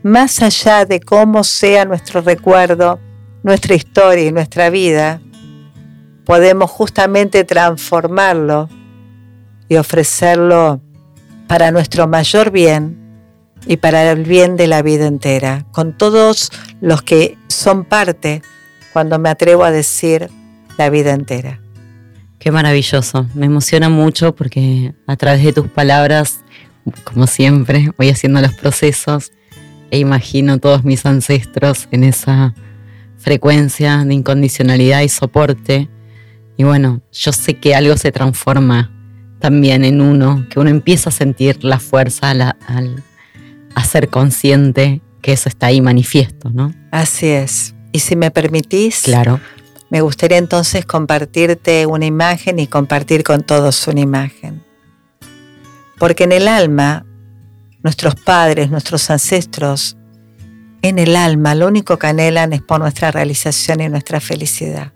más 0.03 0.41
allá 0.41 0.85
de 0.85 0.99
cómo 0.99 1.43
sea 1.43 1.85
nuestro 1.85 2.21
recuerdo, 2.21 2.99
nuestra 3.43 3.75
historia 3.75 4.25
y 4.25 4.31
nuestra 4.31 4.69
vida, 4.69 5.21
podemos 6.25 6.71
justamente 6.71 7.43
transformarlo 7.43 8.67
y 9.69 9.75
ofrecerlo 9.77 10.81
para 11.47 11.71
nuestro 11.71 12.07
mayor 12.07 12.51
bien 12.51 12.97
y 13.65 13.77
para 13.77 14.11
el 14.11 14.23
bien 14.23 14.55
de 14.55 14.67
la 14.67 14.81
vida 14.81 15.07
entera, 15.07 15.65
con 15.71 15.97
todos 15.97 16.51
los 16.81 17.01
que 17.01 17.37
son 17.47 17.85
parte, 17.85 18.41
cuando 18.93 19.19
me 19.19 19.29
atrevo 19.29 19.63
a 19.63 19.71
decir, 19.71 20.29
la 20.77 20.89
vida 20.89 21.13
entera. 21.13 21.59
Qué 22.39 22.51
maravilloso, 22.51 23.27
me 23.33 23.47
emociona 23.47 23.89
mucho 23.89 24.35
porque 24.35 24.93
a 25.07 25.15
través 25.15 25.43
de 25.43 25.53
tus 25.53 25.67
palabras, 25.67 26.41
como 27.03 27.27
siempre, 27.27 27.91
voy 27.97 28.09
haciendo 28.09 28.41
los 28.41 28.53
procesos 28.53 29.31
e 29.89 29.99
imagino 29.99 30.59
todos 30.59 30.83
mis 30.83 31.05
ancestros 31.05 31.87
en 31.91 32.03
esa 32.03 32.53
frecuencia 33.17 34.05
de 34.05 34.13
incondicionalidad 34.13 35.01
y 35.01 35.09
soporte. 35.09 35.89
Y 36.57 36.63
bueno, 36.63 37.01
yo 37.11 37.31
sé 37.31 37.55
que 37.55 37.75
algo 37.75 37.97
se 37.97 38.11
transforma 38.11 38.91
también 39.39 39.83
en 39.83 40.01
uno, 40.01 40.45
que 40.49 40.59
uno 40.59 40.69
empieza 40.69 41.09
a 41.09 41.13
sentir 41.13 41.63
la 41.63 41.79
fuerza 41.79 42.31
al, 42.31 43.03
a 43.75 43.83
ser 43.83 44.09
consciente 44.09 45.01
que 45.21 45.33
eso 45.33 45.49
está 45.49 45.67
ahí 45.67 45.81
manifiesto, 45.81 46.49
¿no? 46.49 46.73
Así 46.91 47.27
es. 47.27 47.75
Y 47.91 47.99
si 47.99 48.15
me 48.15 48.31
permitís, 48.31 49.01
claro. 49.03 49.39
Me 49.89 50.01
gustaría 50.01 50.37
entonces 50.37 50.85
compartirte 50.85 51.85
una 51.85 52.05
imagen 52.05 52.59
y 52.59 52.67
compartir 52.67 53.23
con 53.23 53.43
todos 53.43 53.87
una 53.87 54.01
imagen. 54.01 54.63
Porque 55.97 56.25
en 56.25 56.33
el 56.33 56.47
alma, 56.47 57.05
nuestros 57.83 58.15
padres, 58.15 58.69
nuestros 58.69 59.09
ancestros, 59.09 59.97
en 60.81 60.99
el 60.99 61.15
alma 61.15 61.55
lo 61.55 61.67
único 61.67 61.97
que 61.97 62.07
anhelan 62.07 62.53
es 62.53 62.61
por 62.61 62.79
nuestra 62.79 63.11
realización 63.11 63.81
y 63.81 63.89
nuestra 63.89 64.19
felicidad. 64.19 64.91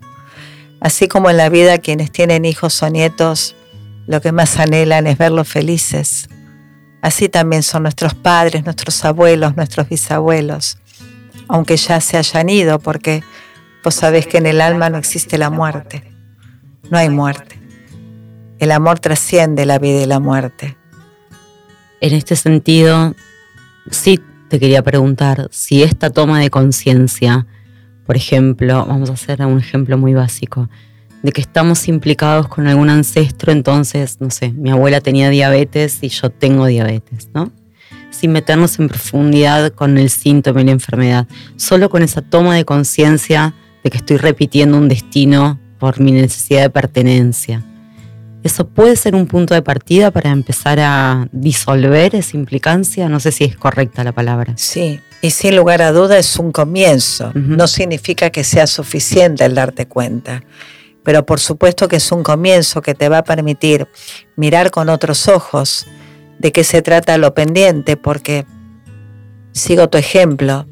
Así 0.80 1.08
como 1.08 1.30
en 1.30 1.36
la 1.36 1.48
vida 1.48 1.78
quienes 1.78 2.12
tienen 2.12 2.44
hijos 2.44 2.82
o 2.82 2.90
nietos, 2.90 3.56
lo 4.06 4.20
que 4.20 4.32
más 4.32 4.58
anhelan 4.58 5.06
es 5.06 5.16
verlos 5.16 5.48
felices. 5.48 6.28
Así 7.00 7.28
también 7.28 7.62
son 7.62 7.84
nuestros 7.84 8.14
padres, 8.14 8.64
nuestros 8.64 9.04
abuelos, 9.04 9.56
nuestros 9.56 9.88
bisabuelos, 9.88 10.78
aunque 11.48 11.76
ya 11.76 12.00
se 12.00 12.16
hayan 12.16 12.48
ido, 12.48 12.78
porque 12.78 13.22
vos 13.82 13.94
sabés 13.94 14.26
que 14.26 14.38
en 14.38 14.46
el 14.46 14.60
alma 14.60 14.90
no 14.90 14.98
existe 14.98 15.38
la 15.38 15.50
muerte. 15.50 16.04
No 16.90 16.98
hay 16.98 17.08
muerte. 17.08 17.60
El 18.58 18.70
amor 18.70 19.00
trasciende 19.00 19.66
la 19.66 19.78
vida 19.78 20.02
y 20.02 20.06
la 20.06 20.20
muerte. 20.20 20.76
En 22.00 22.14
este 22.14 22.36
sentido, 22.36 23.14
sí 23.90 24.20
te 24.48 24.60
quería 24.60 24.82
preguntar 24.82 25.48
si 25.50 25.82
esta 25.82 26.10
toma 26.10 26.38
de 26.40 26.50
conciencia, 26.50 27.46
por 28.04 28.16
ejemplo, 28.16 28.84
vamos 28.86 29.10
a 29.10 29.14
hacer 29.14 29.40
un 29.46 29.58
ejemplo 29.58 29.96
muy 29.96 30.12
básico, 30.14 30.68
de 31.22 31.32
que 31.32 31.40
estamos 31.40 31.88
implicados 31.88 32.48
con 32.48 32.66
algún 32.66 32.90
ancestro, 32.90 33.52
entonces, 33.52 34.20
no 34.20 34.30
sé, 34.30 34.50
mi 34.50 34.70
abuela 34.70 35.00
tenía 35.00 35.30
diabetes 35.30 35.98
y 36.02 36.08
yo 36.08 36.30
tengo 36.30 36.66
diabetes, 36.66 37.30
¿no? 37.32 37.52
Sin 38.10 38.32
meternos 38.32 38.78
en 38.78 38.88
profundidad 38.88 39.72
con 39.72 39.96
el 39.98 40.10
síntoma 40.10 40.60
y 40.60 40.64
la 40.64 40.72
enfermedad, 40.72 41.26
solo 41.56 41.88
con 41.88 42.02
esa 42.02 42.20
toma 42.20 42.54
de 42.54 42.64
conciencia 42.64 43.54
de 43.82 43.90
que 43.90 43.98
estoy 43.98 44.16
repitiendo 44.16 44.78
un 44.78 44.88
destino 44.88 45.58
por 45.78 46.00
mi 46.00 46.12
necesidad 46.12 46.62
de 46.62 46.70
pertenencia. 46.70 47.64
¿Eso 48.42 48.66
puede 48.66 48.96
ser 48.96 49.14
un 49.14 49.26
punto 49.26 49.54
de 49.54 49.62
partida 49.62 50.10
para 50.10 50.30
empezar 50.30 50.80
a 50.80 51.28
disolver 51.32 52.14
esa 52.14 52.36
implicancia? 52.36 53.08
No 53.08 53.20
sé 53.20 53.30
si 53.30 53.44
es 53.44 53.56
correcta 53.56 54.02
la 54.02 54.12
palabra. 54.12 54.54
Sí, 54.56 55.00
y 55.20 55.30
sin 55.30 55.54
lugar 55.54 55.80
a 55.82 55.92
duda 55.92 56.18
es 56.18 56.36
un 56.38 56.50
comienzo. 56.50 57.32
No 57.34 57.68
significa 57.68 58.30
que 58.30 58.42
sea 58.42 58.66
suficiente 58.66 59.44
el 59.44 59.54
darte 59.54 59.86
cuenta 59.86 60.42
pero 61.02 61.26
por 61.26 61.40
supuesto 61.40 61.88
que 61.88 61.96
es 61.96 62.12
un 62.12 62.22
comienzo 62.22 62.82
que 62.82 62.94
te 62.94 63.08
va 63.08 63.18
a 63.18 63.24
permitir 63.24 63.88
mirar 64.36 64.70
con 64.70 64.88
otros 64.88 65.28
ojos 65.28 65.86
de 66.38 66.52
qué 66.52 66.64
se 66.64 66.82
trata 66.82 67.18
lo 67.18 67.34
pendiente, 67.34 67.96
porque 67.96 68.46
sigo 69.52 69.88
tu 69.88 69.98
ejemplo, 69.98 70.66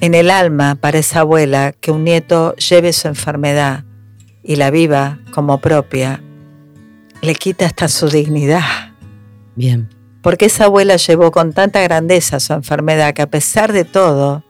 en 0.00 0.14
el 0.14 0.30
alma 0.30 0.74
para 0.74 0.98
esa 0.98 1.20
abuela 1.20 1.72
que 1.72 1.90
un 1.90 2.04
nieto 2.04 2.54
lleve 2.56 2.92
su 2.92 3.08
enfermedad 3.08 3.84
y 4.42 4.56
la 4.56 4.70
viva 4.70 5.18
como 5.32 5.58
propia, 5.58 6.22
le 7.22 7.34
quita 7.34 7.66
hasta 7.66 7.88
su 7.88 8.08
dignidad. 8.08 8.94
Bien. 9.54 9.88
Porque 10.22 10.46
esa 10.46 10.64
abuela 10.64 10.96
llevó 10.96 11.30
con 11.30 11.52
tanta 11.52 11.80
grandeza 11.80 12.40
su 12.40 12.52
enfermedad 12.52 13.14
que 13.14 13.22
a 13.22 13.30
pesar 13.30 13.72
de 13.72 13.84
todo, 13.84 14.44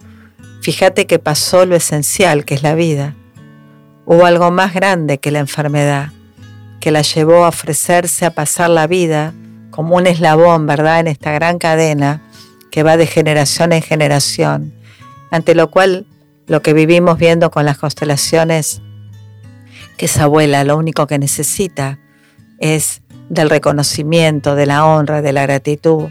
fíjate 0.62 1.06
que 1.06 1.18
pasó 1.18 1.66
lo 1.66 1.76
esencial 1.76 2.44
que 2.44 2.54
es 2.54 2.62
la 2.62 2.74
vida 2.74 3.14
Hubo 4.08 4.24
algo 4.24 4.52
más 4.52 4.72
grande 4.72 5.18
que 5.18 5.32
la 5.32 5.40
enfermedad, 5.40 6.12
que 6.80 6.92
la 6.92 7.02
llevó 7.02 7.44
a 7.44 7.48
ofrecerse 7.48 8.24
a 8.24 8.30
pasar 8.30 8.70
la 8.70 8.86
vida 8.86 9.34
como 9.72 9.96
un 9.96 10.06
eslabón, 10.06 10.64
¿verdad?, 10.64 11.00
en 11.00 11.08
esta 11.08 11.32
gran 11.32 11.58
cadena 11.58 12.22
que 12.70 12.84
va 12.84 12.96
de 12.96 13.08
generación 13.08 13.72
en 13.72 13.82
generación, 13.82 14.72
ante 15.30 15.54
lo 15.54 15.70
cual 15.70 16.06
lo 16.46 16.62
que 16.62 16.72
vivimos 16.72 17.18
viendo 17.18 17.50
con 17.50 17.64
las 17.64 17.78
constelaciones, 17.78 18.80
que 19.96 20.06
esa 20.06 20.24
abuela 20.24 20.64
lo 20.64 20.76
único 20.76 21.06
que 21.06 21.18
necesita 21.18 21.98
es 22.58 23.02
del 23.28 23.50
reconocimiento, 23.50 24.54
de 24.54 24.66
la 24.66 24.86
honra, 24.86 25.22
de 25.22 25.32
la 25.32 25.42
gratitud 25.42 26.08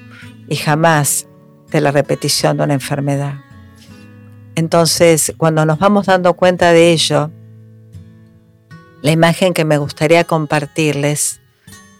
y 0.48 0.56
jamás 0.56 1.28
de 1.72 1.82
la 1.82 1.92
repetición 1.92 2.58
de 2.58 2.64
una 2.64 2.74
enfermedad. 2.74 3.36
Entonces, 4.56 5.34
cuando 5.38 5.66
nos 5.66 5.80
vamos 5.80 6.06
dando 6.06 6.34
cuenta 6.34 6.72
de 6.72 6.92
ello, 6.92 7.32
la 9.02 9.12
imagen 9.12 9.54
que 9.54 9.66
me 9.66 9.78
gustaría 9.78 10.24
compartirles 10.24 11.42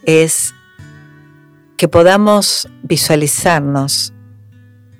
es 0.04 0.54
que 1.76 1.88
podamos 1.88 2.68
visualizarnos 2.82 4.12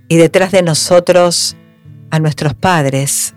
y 0.08 0.16
detrás 0.16 0.52
de 0.52 0.62
nosotros 0.62 1.56
a 2.10 2.18
nuestros 2.18 2.54
padres, 2.54 3.34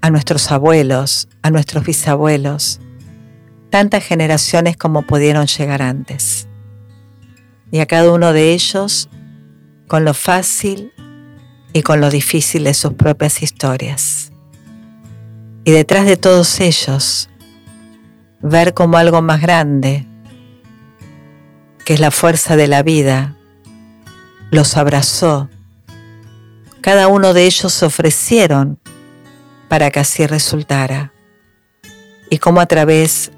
a 0.00 0.10
nuestros 0.10 0.50
abuelos, 0.52 1.28
a 1.42 1.50
nuestros 1.50 1.84
bisabuelos, 1.84 2.80
tantas 3.70 4.04
generaciones 4.04 4.76
como 4.76 5.02
pudieron 5.02 5.46
llegar 5.46 5.82
antes. 5.82 6.48
Y 7.70 7.80
a 7.80 7.86
cada 7.86 8.12
uno 8.12 8.32
de 8.32 8.52
ellos 8.52 9.08
con 9.88 10.04
lo 10.04 10.14
fácil 10.14 10.92
y 11.72 11.82
con 11.82 12.00
lo 12.00 12.10
difícil 12.10 12.64
de 12.64 12.74
sus 12.74 12.94
propias 12.94 13.42
historias 13.42 14.32
y 15.66 15.72
detrás 15.72 16.06
de 16.06 16.16
todos 16.16 16.60
ellos 16.60 17.28
ver 18.40 18.72
como 18.72 18.98
algo 18.98 19.20
más 19.20 19.40
grande, 19.40 20.06
que 21.84 21.94
es 21.94 21.98
la 21.98 22.12
fuerza 22.12 22.54
de 22.54 22.68
la 22.68 22.84
vida, 22.84 23.34
los 24.52 24.76
abrazó. 24.76 25.50
Cada 26.80 27.08
uno 27.08 27.34
de 27.34 27.46
ellos 27.46 27.72
se 27.72 27.84
ofrecieron 27.84 28.78
para 29.68 29.90
que 29.90 30.00
así 30.00 30.26
resultara. 30.26 31.12
Y 32.30 32.38
como 32.38 32.60
a 32.60 32.66
través 32.66 33.32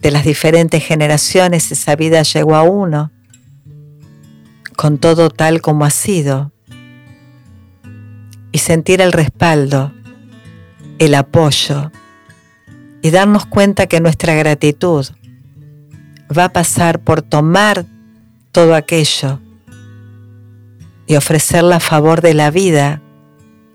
de 0.00 0.10
las 0.10 0.24
diferentes 0.24 0.84
generaciones 0.84 1.70
esa 1.70 1.96
vida 1.96 2.22
llegó 2.22 2.56
a 2.56 2.62
uno, 2.62 3.12
con 4.76 4.98
todo 4.98 5.30
tal 5.30 5.60
como 5.60 5.84
ha 5.84 5.90
sido, 5.90 6.52
y 8.50 8.58
sentir 8.58 9.00
el 9.00 9.12
respaldo 9.12 9.92
el 11.04 11.16
apoyo 11.16 11.90
y 13.02 13.10
darnos 13.10 13.46
cuenta 13.46 13.88
que 13.88 14.00
nuestra 14.00 14.34
gratitud 14.34 15.06
va 16.36 16.44
a 16.44 16.52
pasar 16.52 17.00
por 17.00 17.22
tomar 17.22 17.86
todo 18.52 18.76
aquello 18.76 19.40
y 21.06 21.16
ofrecerla 21.16 21.76
a 21.76 21.80
favor 21.80 22.20
de 22.20 22.34
la 22.34 22.50
vida 22.50 23.00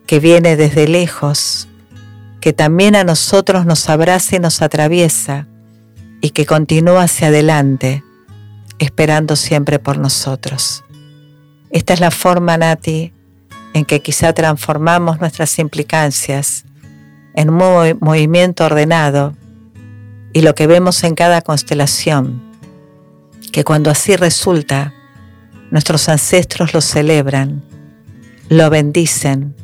que 0.06 0.20
viene 0.20 0.56
desde 0.56 0.88
lejos, 0.88 1.68
que 2.40 2.54
también 2.54 2.96
a 2.96 3.04
nosotros 3.04 3.66
nos 3.66 3.90
abraza 3.90 4.38
y 4.38 4.40
nos 4.40 4.62
atraviesa 4.62 5.48
y 6.22 6.32
que 6.32 6.46
continúa 6.46 7.04
hacia 7.04 7.28
adelante, 7.28 8.04
esperando 8.80 9.36
siempre 9.36 9.80
por 9.80 9.98
nosotros. 9.98 10.84
Esta 11.70 11.94
es 11.94 12.00
la 12.00 12.12
forma, 12.12 12.58
Nati, 12.58 13.14
en 13.74 13.86
que 13.86 14.02
quizá 14.02 14.34
transformamos 14.34 15.20
nuestras 15.20 15.60
implicancias 15.60 16.66
en 17.36 17.50
un 17.50 17.98
movimiento 18.00 18.66
ordenado 18.66 19.36
y 20.34 20.42
lo 20.42 20.56
que 20.56 20.68
vemos 20.68 21.04
en 21.04 21.16
cada 21.16 21.42
constelación, 21.42 22.42
que 23.52 23.64
cuando 23.64 23.92
así 23.92 24.16
resulta, 24.16 24.94
nuestros 25.72 26.10
ancestros 26.10 26.74
lo 26.74 26.82
celebran, 26.82 27.64
lo 28.50 28.70
bendicen, 28.70 29.56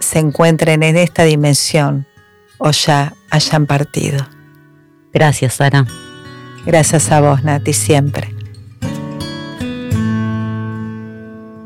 se 0.00 0.18
encuentren 0.18 0.82
en 0.82 0.96
esta 0.96 1.24
dimensión 1.24 2.06
o 2.58 2.70
ya 2.70 3.14
hayan 3.30 3.66
partido. 3.66 4.26
Gracias, 5.12 5.54
Sara. 5.54 5.86
Gracias 6.66 7.10
a 7.10 7.20
vos, 7.20 7.44
Nati, 7.44 7.72
siempre. 7.72 8.34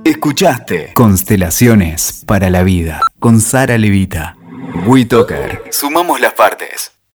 Escuchaste 0.05 0.93
Constelaciones 0.95 2.25
para 2.27 2.51
la 2.51 2.63
Vida 2.63 3.03
con 3.19 3.41
Sara 3.41 3.79
Levita. 3.79 4.37
WeToker. 4.87 5.65
Sumamos 5.71 6.21
las 6.21 6.33
partes. 6.35 6.98